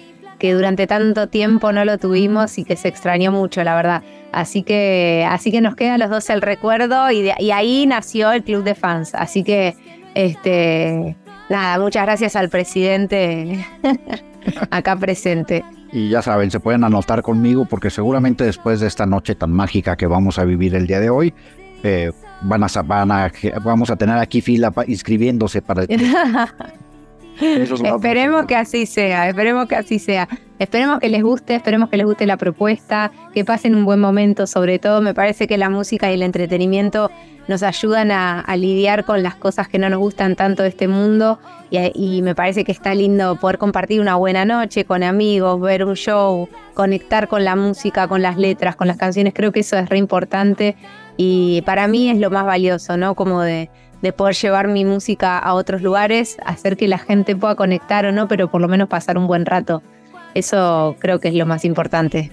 que 0.44 0.54
durante 0.54 0.88
tanto 0.88 1.28
tiempo 1.28 1.72
no 1.72 1.86
lo 1.86 1.98
tuvimos 1.98 2.58
y 2.58 2.66
que 2.66 2.76
se 2.76 2.90
extrañó 2.90 3.32
mucho, 3.32 3.64
la 3.64 3.76
verdad. 3.76 4.04
Así 4.34 4.62
que, 4.62 5.26
así 5.30 5.54
que 5.54 5.62
nos 5.62 5.78
queda 5.78 5.94
a 5.94 5.98
los 5.98 6.10
dos 6.10 6.30
el 6.30 6.42
recuerdo 6.42 7.10
y, 7.12 7.22
de, 7.22 7.34
y 7.40 7.52
ahí 7.52 7.86
nació 7.88 8.30
el 8.34 8.44
club 8.44 8.66
de 8.66 8.76
fans. 8.76 9.16
Así 9.16 9.46
que, 9.46 9.74
este, 10.16 11.16
nada, 11.50 11.80
muchas 11.80 12.04
gracias 12.04 12.36
al 12.36 12.50
presidente 12.50 13.66
acá 14.70 14.98
presente. 14.98 15.64
Y 15.94 16.10
ya 16.10 16.22
saben, 16.22 16.52
se 16.52 16.60
pueden 16.60 16.84
anotar 16.84 17.22
conmigo 17.22 17.64
porque 17.64 17.90
seguramente 17.90 18.44
después 18.44 18.82
de 18.82 18.88
esta 18.88 19.06
noche 19.06 19.36
tan 19.36 19.54
mágica 19.54 19.96
que 19.96 20.08
vamos 20.08 20.40
a 20.40 20.44
vivir 20.44 20.76
el 20.76 20.88
día 20.88 21.00
de 21.00 21.10
hoy, 21.10 21.34
eh, 21.84 22.12
van, 22.42 22.66
a, 22.66 22.68
van 22.84 23.12
a, 23.14 23.32
vamos 23.64 23.90
a 23.90 23.96
tener 23.96 24.18
aquí 24.18 24.42
fila 24.42 24.72
pa, 24.72 24.84
inscribiéndose 24.86 25.62
para... 25.62 25.86
esperemos 27.40 28.46
que 28.46 28.56
así 28.56 28.86
sea, 28.86 29.30
esperemos 29.30 29.68
que 29.68 29.76
así 29.76 30.00
sea. 30.00 30.28
Esperemos 30.60 31.00
que 31.00 31.10
les 31.10 31.24
guste, 31.24 31.56
esperemos 31.56 31.90
que 31.90 31.98
les 31.98 32.06
guste 32.06 32.26
la 32.26 32.38
propuesta, 32.38 33.12
que 33.34 33.44
pasen 33.44 33.76
un 33.76 33.86
buen 33.86 34.00
momento, 34.00 34.48
sobre 34.48 34.80
todo 34.80 35.02
me 35.02 35.14
parece 35.14 35.48
que 35.48 35.58
la 35.58 35.70
música 35.70 36.10
y 36.10 36.14
el 36.14 36.22
entretenimiento 36.22 37.12
nos 37.48 37.64
ayudan 37.64 38.12
a, 38.12 38.40
a 38.40 38.56
lidiar 38.56 39.04
con 39.04 39.24
las 39.24 39.36
cosas 39.36 39.68
que 39.68 39.78
no 39.78 39.90
nos 39.90 40.00
gustan 40.00 40.36
tanto 40.36 40.64
de 40.64 40.70
este 40.70 40.88
mundo 40.88 41.40
y, 41.70 41.80
y, 41.94 42.22
me 42.22 42.36
parece 42.36 42.64
que 42.64 42.72
está 42.72 42.94
lindo 42.96 43.36
poder 43.36 43.58
compartir 43.58 44.00
una 44.00 44.16
buena 44.16 44.46
noche 44.46 44.86
con 44.86 45.04
amigos, 45.04 45.60
ver 45.60 45.84
un 45.84 45.96
show, 45.96 46.48
conectar 46.74 47.28
con 47.28 47.44
la 47.44 47.56
música, 47.56 48.08
con 48.08 48.22
las 48.22 48.38
letras, 48.38 48.76
con 48.78 48.88
las 48.88 48.98
canciones, 48.98 49.34
creo 49.36 49.52
que 49.52 49.62
eso 49.62 49.78
es 49.78 49.90
re 49.90 49.98
importante 49.98 50.78
y 51.18 51.62
para 51.64 51.88
mí 51.88 52.10
es 52.10 52.18
lo 52.18 52.30
más 52.30 52.46
valioso, 52.46 52.96
¿no? 52.96 53.16
Como 53.16 53.42
de, 53.42 53.70
de 54.04 54.12
poder 54.12 54.36
llevar 54.36 54.68
mi 54.68 54.84
música 54.84 55.40
a 55.40 55.54
otros 55.54 55.82
lugares, 55.82 56.38
hacer 56.46 56.76
que 56.76 56.90
la 56.90 56.98
gente 56.98 57.38
pueda 57.38 57.56
conectar 57.56 58.06
o 58.06 58.12
no, 58.12 58.28
pero 58.28 58.52
por 58.52 58.60
lo 58.60 58.68
menos 58.68 58.90
pasar 58.90 59.18
un 59.18 59.28
buen 59.28 59.46
rato. 59.46 59.82
Eso 60.34 60.98
creo 61.00 61.22
que 61.22 61.30
es 61.30 61.36
lo 61.36 61.46
más 61.46 61.64
importante. 61.64 62.30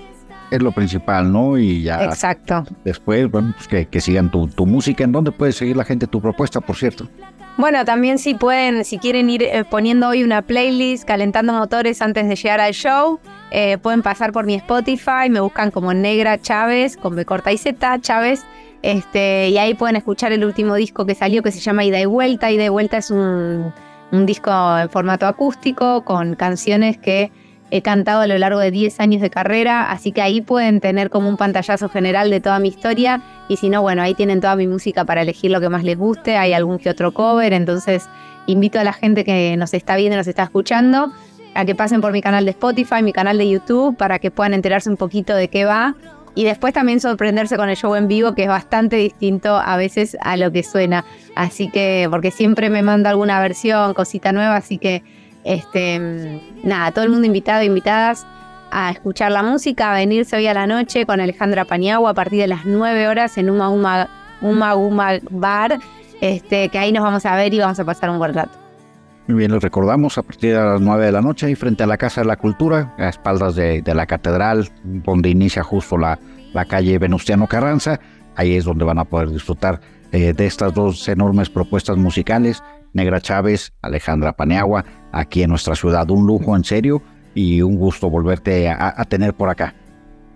Es 0.51 0.61
lo 0.61 0.73
principal, 0.73 1.33
¿no? 1.33 1.57
Y 1.57 1.85
ya. 1.85 2.05
Exacto. 2.05 2.64
Después, 2.85 3.31
bueno, 3.31 3.53
pues 3.55 3.68
que, 3.68 3.87
que 3.87 4.01
sigan 4.01 4.33
tu, 4.33 4.49
tu, 4.49 4.66
música. 4.66 5.05
¿En 5.05 5.12
dónde 5.12 5.31
puede 5.31 5.53
seguir 5.53 5.77
la 5.77 5.85
gente 5.85 6.09
tu 6.09 6.21
propuesta, 6.21 6.61
por 6.61 6.75
cierto? 6.75 7.09
Bueno, 7.57 7.85
también 7.85 8.18
si 8.18 8.35
pueden, 8.35 8.85
si 8.85 8.99
quieren 8.99 9.31
ir 9.31 9.45
eh, 9.45 9.64
poniendo 9.64 10.09
hoy 10.09 10.25
una 10.25 10.43
playlist, 10.43 11.05
calentando 11.05 11.53
motores 11.53 12.03
antes 12.03 12.27
de 12.27 12.35
llegar 12.35 12.59
al 12.59 12.73
show, 12.73 13.21
eh, 13.53 13.79
pueden 13.79 14.03
pasar 14.03 14.33
por 14.33 14.45
mi 14.45 14.57
Spotify, 14.57 15.31
me 15.31 15.39
buscan 15.39 15.71
como 15.71 15.95
Negra 15.95 16.41
Chávez, 16.41 16.97
con 16.97 17.14
B 17.14 17.25
corta 17.25 17.53
y 17.53 17.59
Z, 17.59 18.01
Chávez. 18.01 18.45
Este, 18.83 19.51
y 19.51 19.59
ahí 19.59 19.74
pueden 19.74 19.97
escuchar 19.97 20.33
el 20.33 20.45
último 20.45 20.74
disco 20.74 21.05
que 21.05 21.14
salió 21.14 21.43
que 21.43 21.53
se 21.53 21.61
llama 21.61 21.85
Ida 21.85 22.01
y 22.01 22.07
Vuelta. 22.07 22.51
Ida 22.51 22.64
y 22.64 22.68
Vuelta 22.68 22.99
es 22.99 23.11
un, 23.11 23.72
disco 24.11 24.51
en 24.78 24.89
formato 24.89 25.26
acústico 25.26 26.05
con 26.05 26.35
canciones 26.35 26.99
que 26.99 27.31
he 27.72 27.83
cantado 27.83 28.22
a 28.22 28.26
lo 28.26 28.37
largo 28.37 28.59
de 28.59 28.72
10 28.72 28.99
años 28.99 29.22
de 29.22 29.31
carrera, 29.31 29.93
así 29.93 30.11
que 30.11 30.22
ahí 30.22 30.41
pueden 30.41 30.81
tener 30.81 31.09
como 31.09 31.28
un 31.28 31.37
pantallazo 31.37 31.89
general 31.89 32.28
de 32.28 32.41
toda 32.41 32.59
mi 32.59 32.68
historia. 32.68 33.22
Y 33.49 33.59
si 33.59 33.68
no, 33.68 33.83
bueno, 33.83 34.03
ahí 34.03 34.14
tienen 34.14 34.41
toda 34.41 34.57
mi 34.57 34.66
música 34.66 35.05
para 35.05 35.22
elegir 35.22 35.53
lo 35.53 35.61
que 35.61 35.68
más 35.68 35.85
les 35.85 35.97
guste, 35.97 36.37
hay 36.37 36.53
algún 36.53 36.78
que 36.78 36.91
otro 36.91 37.12
cover, 37.12 37.53
entonces 37.53 38.09
invito 38.47 38.81
a 38.81 38.85
la 38.85 38.93
gente 38.93 39.24
que 39.24 39.57
nos 39.57 39.72
está 39.74 39.95
viendo, 39.95 40.16
nos 40.16 40.26
está 40.26 40.43
escuchando, 40.43 41.12
a 41.55 41.64
que 41.64 41.76
pasen 41.76 42.01
por 42.01 42.11
mi 42.11 42.22
canal 42.22 42.45
de 42.45 42.51
Spotify, 42.51 43.03
mi 43.03 43.12
canal 43.12 43.39
de 43.39 43.49
YouTube, 43.49 43.97
para 43.97 44.18
que 44.18 44.33
puedan 44.33 44.55
enterarse 44.55 44.91
un 44.91 44.97
poquito 44.97 45.37
de 45.37 45.47
qué 45.47 45.64
va 45.64 45.95
y 46.35 46.45
después 46.45 46.72
también 46.72 47.01
sorprenderse 47.01 47.57
con 47.57 47.68
el 47.68 47.76
show 47.76 47.95
en 47.95 48.09
vivo, 48.09 48.35
que 48.35 48.43
es 48.43 48.49
bastante 48.49 48.97
distinto 48.97 49.57
a 49.57 49.76
veces 49.76 50.16
a 50.20 50.37
lo 50.37 50.53
que 50.53 50.62
suena. 50.62 51.05
Así 51.35 51.70
que, 51.70 52.09
porque 52.11 52.31
siempre 52.31 52.70
me 52.70 52.83
manda 52.83 53.11
alguna 53.11 53.41
versión, 53.41 53.95
cosita 53.95 54.33
nueva, 54.33 54.57
así 54.57 54.78
que 54.78 55.03
este, 55.45 56.41
nada, 56.62 56.93
todo 56.93 57.05
el 57.05 57.11
mundo 57.11 57.26
invitado, 57.26 57.62
invitadas 57.62 58.26
a 58.70 58.91
escuchar 58.91 59.33
la 59.33 59.43
música, 59.43 59.91
a 59.91 59.95
venirse 59.95 60.37
hoy 60.37 60.47
a 60.47 60.55
la 60.55 60.66
noche 60.66 61.07
con 61.07 61.20
Alejandra 61.20 61.64
Paniagua 61.64 62.11
a 62.11 62.14
partir 62.14 62.41
de 62.41 62.47
las 62.47 62.64
9 62.64 63.09
horas 63.09 63.37
en 63.39 63.51
Uma 63.51 63.68
Uma, 63.68 64.09
Uma, 64.41 64.74
Uma 64.76 65.18
Bar, 65.31 65.81
este, 66.20 66.68
que 66.68 66.78
ahí 66.78 66.93
nos 66.93 67.03
vamos 67.03 67.26
a 67.26 67.35
ver 67.37 67.53
y 67.53 67.59
vamos 67.59 67.81
a 67.81 67.85
pasar 67.85 68.11
un 68.11 68.18
buen 68.18 68.35
rato. 68.35 68.60
Muy 69.31 69.39
bien, 69.39 69.53
les 69.53 69.62
recordamos 69.62 70.18
a 70.18 70.22
partir 70.22 70.57
de 70.57 70.61
las 70.61 70.81
9 70.81 71.07
de 71.07 71.12
la 71.12 71.22
noche, 71.22 71.47
ahí 71.47 71.55
frente 71.55 71.85
a 71.85 71.87
la 71.87 71.97
Casa 71.97 72.22
de 72.22 72.26
la 72.26 72.35
Cultura, 72.35 72.97
a 72.99 73.09
espaldas 73.09 73.55
de, 73.55 73.81
la 73.87 74.05
Catedral, 74.05 74.68
donde 74.83 75.28
inicia 75.28 75.62
justo 75.62 75.97
la, 75.97 76.18
calle 76.68 76.99
Venustiano 76.99 77.47
Carranza. 77.47 78.01
Ahí 78.35 78.57
es 78.57 78.64
donde 78.64 78.85
van 78.85 78.99
a 78.99 79.05
poder 79.05 79.31
disfrutar 79.31 79.81
eh, 80.11 80.33
de 80.33 80.47
estas 80.47 80.74
dos 80.74 81.09
enormes 81.09 81.49
propuestas 81.49 81.97
musicales. 81.97 82.61
Negra 82.93 83.20
Chávez, 83.20 83.72
Alejandra 83.83 84.33
Paniagua, 84.33 84.85
aquí 85.12 85.45
en 85.45 85.51
nuestra 85.51 85.76
ciudad. 85.76 86.11
Un 86.11 86.26
lujo 86.26 86.57
en 86.57 86.64
serio 86.64 87.01
y 87.33 87.62
un 87.62 87.76
gusto 87.76 88.11
volverte 88.11 88.68
a 88.68 89.05
tener 89.05 89.35
por 89.35 89.49
acá. 89.49 89.76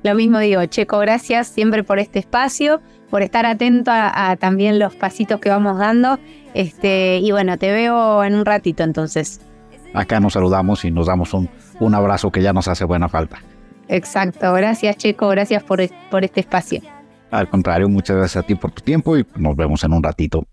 Lo 0.04 0.14
mismo 0.14 0.38
digo, 0.38 0.64
Checo, 0.66 0.98
gracias 0.98 1.48
siempre 1.48 1.82
por 1.82 1.98
este 1.98 2.18
espacio, 2.18 2.82
por 3.08 3.22
estar 3.22 3.46
atento 3.46 3.90
a, 3.90 4.30
a, 4.30 4.36
también 4.36 4.78
los 4.78 4.94
pasitos 4.94 5.40
que 5.40 5.48
vamos 5.48 5.78
dando. 5.78 6.18
Este, 6.52 7.18
y 7.18 7.32
bueno, 7.32 7.56
te 7.56 7.72
veo 7.72 8.22
en 8.22 8.34
un 8.34 8.44
ratito 8.44 8.84
entonces. 8.84 9.40
Acá 9.94 10.20
nos 10.20 10.34
saludamos 10.34 10.84
y 10.84 10.90
nos 10.90 11.06
damos 11.06 11.32
un, 11.32 11.48
un 11.80 11.94
abrazo 11.94 12.30
que 12.30 12.42
ya 12.42 12.52
nos 12.52 12.68
hace 12.68 12.84
buena 12.84 13.08
falta. 13.08 13.38
Exacto, 13.88 14.52
gracias 14.52 14.96
Checo, 14.98 15.28
gracias 15.28 15.62
por, 15.62 15.80
por 16.10 16.22
este 16.22 16.40
espacio. 16.40 16.82
Al 17.30 17.48
contrario, 17.48 17.88
muchas 17.88 18.16
gracias 18.18 18.44
a 18.44 18.46
ti 18.46 18.54
por 18.54 18.72
tu 18.72 18.82
tiempo 18.82 19.16
y 19.16 19.26
nos 19.36 19.56
vemos 19.56 19.84
en 19.84 19.94
un 19.94 20.02
ratito. 20.02 20.46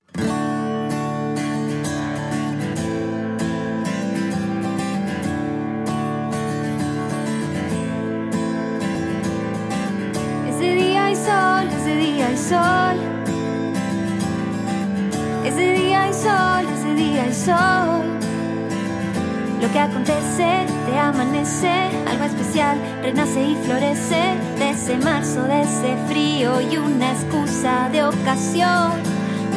Hay 17.22 17.34
sol. 17.34 18.01
Lo 19.61 19.72
que 19.72 19.80
acontece, 19.80 20.65
te 20.88 20.97
amanece, 20.97 21.69
algo 22.09 22.24
especial, 22.24 22.80
renace 23.03 23.43
y 23.43 23.55
florece 23.63 24.36
de 24.57 24.72
ese 24.72 24.97
marzo, 24.97 25.43
de 25.43 25.61
ese 25.61 25.95
frío 26.07 26.59
y 26.61 26.78
una 26.78 27.11
excusa 27.11 27.89
de 27.91 28.03
ocasión. 28.03 28.93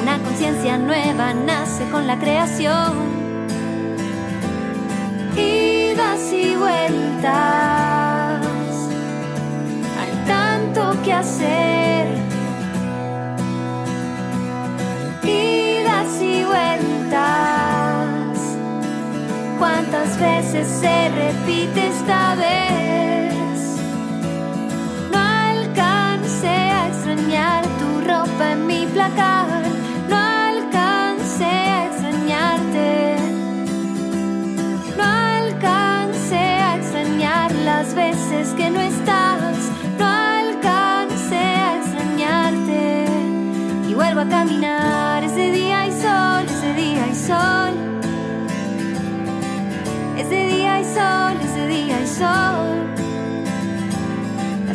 Una 0.03 0.19
conciencia 0.19 0.77
nueva 0.77 1.33
nace 1.33 1.85
con 1.91 2.07
la 2.07 2.19
creación. 2.19 3.25
Idas 5.37 6.33
y 6.33 6.55
vueltas, 6.57 7.33
hay 9.99 10.13
tanto 10.27 11.03
que 11.03 11.13
hacer 11.15 12.34
se 20.63 21.09
repite 21.09 21.89
esta 21.89 22.37
vez? 22.37 23.81
No 25.11 25.19
alcancé 25.19 26.47
a 26.47 26.89
extrañar 26.89 27.65
tu 27.79 28.01
ropa 28.07 28.53
en 28.53 28.67
mi 28.67 28.87
placar. 28.87 29.54
Las 52.21 52.77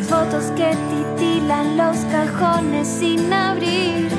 fotos 0.10 0.52
que 0.58 0.76
titilan 0.90 1.78
los 1.78 1.96
cajones 2.12 2.86
sin 2.86 3.32
abrir. 3.32 4.10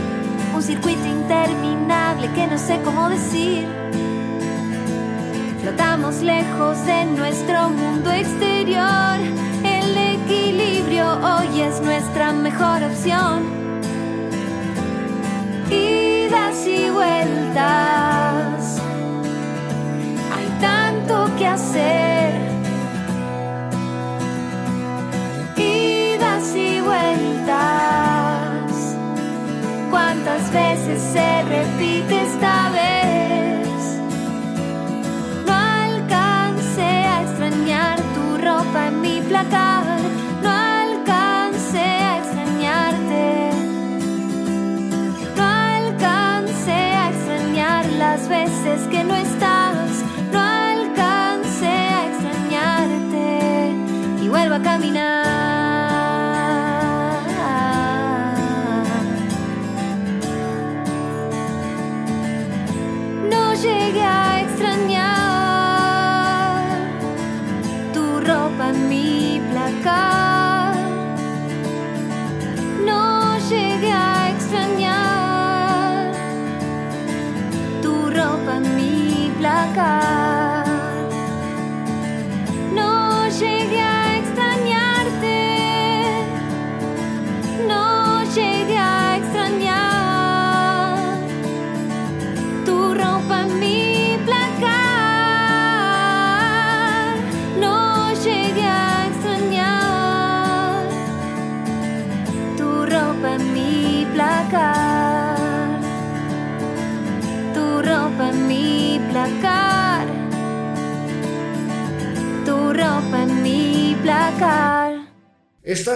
Un 0.55 0.62
circuito 0.62 1.07
interminable 1.07 2.31
que 2.33 2.47
no 2.47 2.57
sé 2.57 2.81
cómo 2.83 3.11
decir. 3.11 3.68
Flotamos 5.61 6.23
lejos 6.23 6.83
de 6.87 7.05
nuestro 7.05 7.68
mundo 7.68 8.11
exterior. 8.11 9.18
El 9.64 9.99
equilibrio 9.99 11.18
hoy 11.18 11.61
es 11.61 11.79
nuestra 11.83 12.33
mejor 12.33 12.83
opción. 12.85 13.43
Idas 15.71 16.66
y 16.66 16.89
vueltas. 16.89 18.81
Hay 20.35 20.49
tanto 20.59 21.31
que 21.37 21.47
hacer. 21.47 22.10
cuántas 30.23 30.53
veces 30.53 31.03
se 31.03 31.43
repite 31.43 32.23
esta 32.23 32.71
vez. 32.71 33.68
No 35.47 35.53
alcancé 35.53 36.83
a 36.83 37.23
extrañar 37.23 37.99
tu 38.14 38.39
ropa 38.39 38.89
en 38.89 39.01
mi 39.01 39.21
placar. 39.23 40.20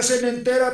cena 0.05 0.29
entera 0.29 0.64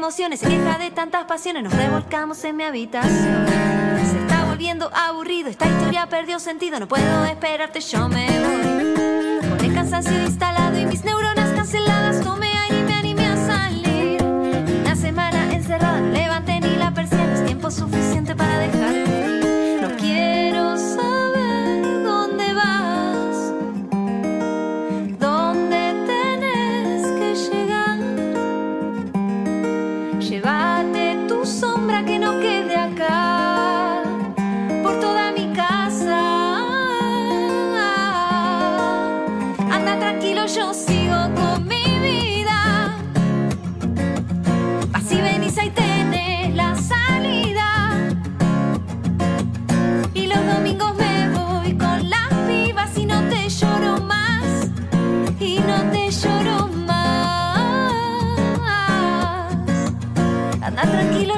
emociones, 0.00 0.40
se 0.40 0.48
queja 0.48 0.78
de 0.78 0.90
tantas 0.90 1.26
pasiones, 1.26 1.62
nos 1.62 1.74
revolcamos 1.74 2.42
en 2.44 2.56
mi 2.56 2.64
habitación. 2.64 3.46
Se 4.10 4.18
está 4.18 4.46
volviendo 4.46 4.90
aburrido, 4.94 5.50
esta 5.50 5.66
historia 5.66 6.06
perdió 6.06 6.38
sentido, 6.38 6.80
no 6.80 6.88
puedo 6.88 7.26
esperarte, 7.26 7.80
yo 7.80 8.08
me 8.08 8.26
voy. 8.26 9.50
Con 9.50 9.60
el 9.62 9.74
cansancio 9.74 10.18
instalado 10.22 10.78
y 10.78 10.86
mis 10.86 11.04
neuronas 11.04 11.29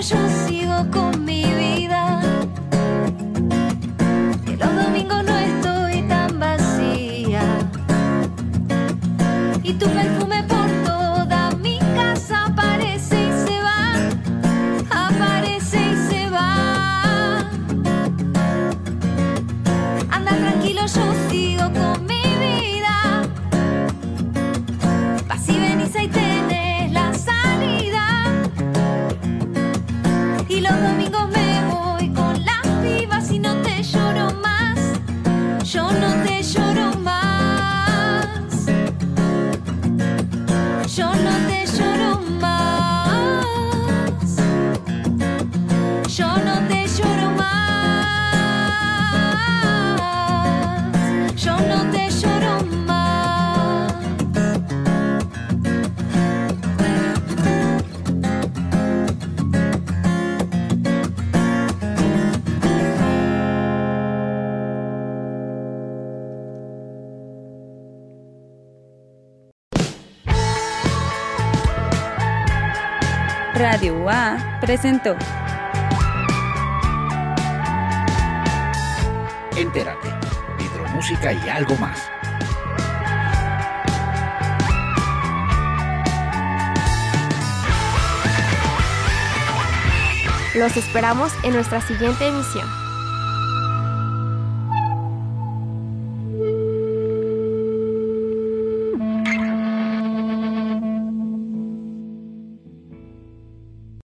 说 0.02 0.31
presentó 74.62 75.16
Entérate, 79.56 80.08
hidromúsica 80.60 81.32
y 81.32 81.48
algo 81.48 81.76
más. 81.76 81.98
Los 90.54 90.76
esperamos 90.76 91.32
en 91.42 91.54
nuestra 91.54 91.80
siguiente 91.80 92.28
emisión. 92.28 92.68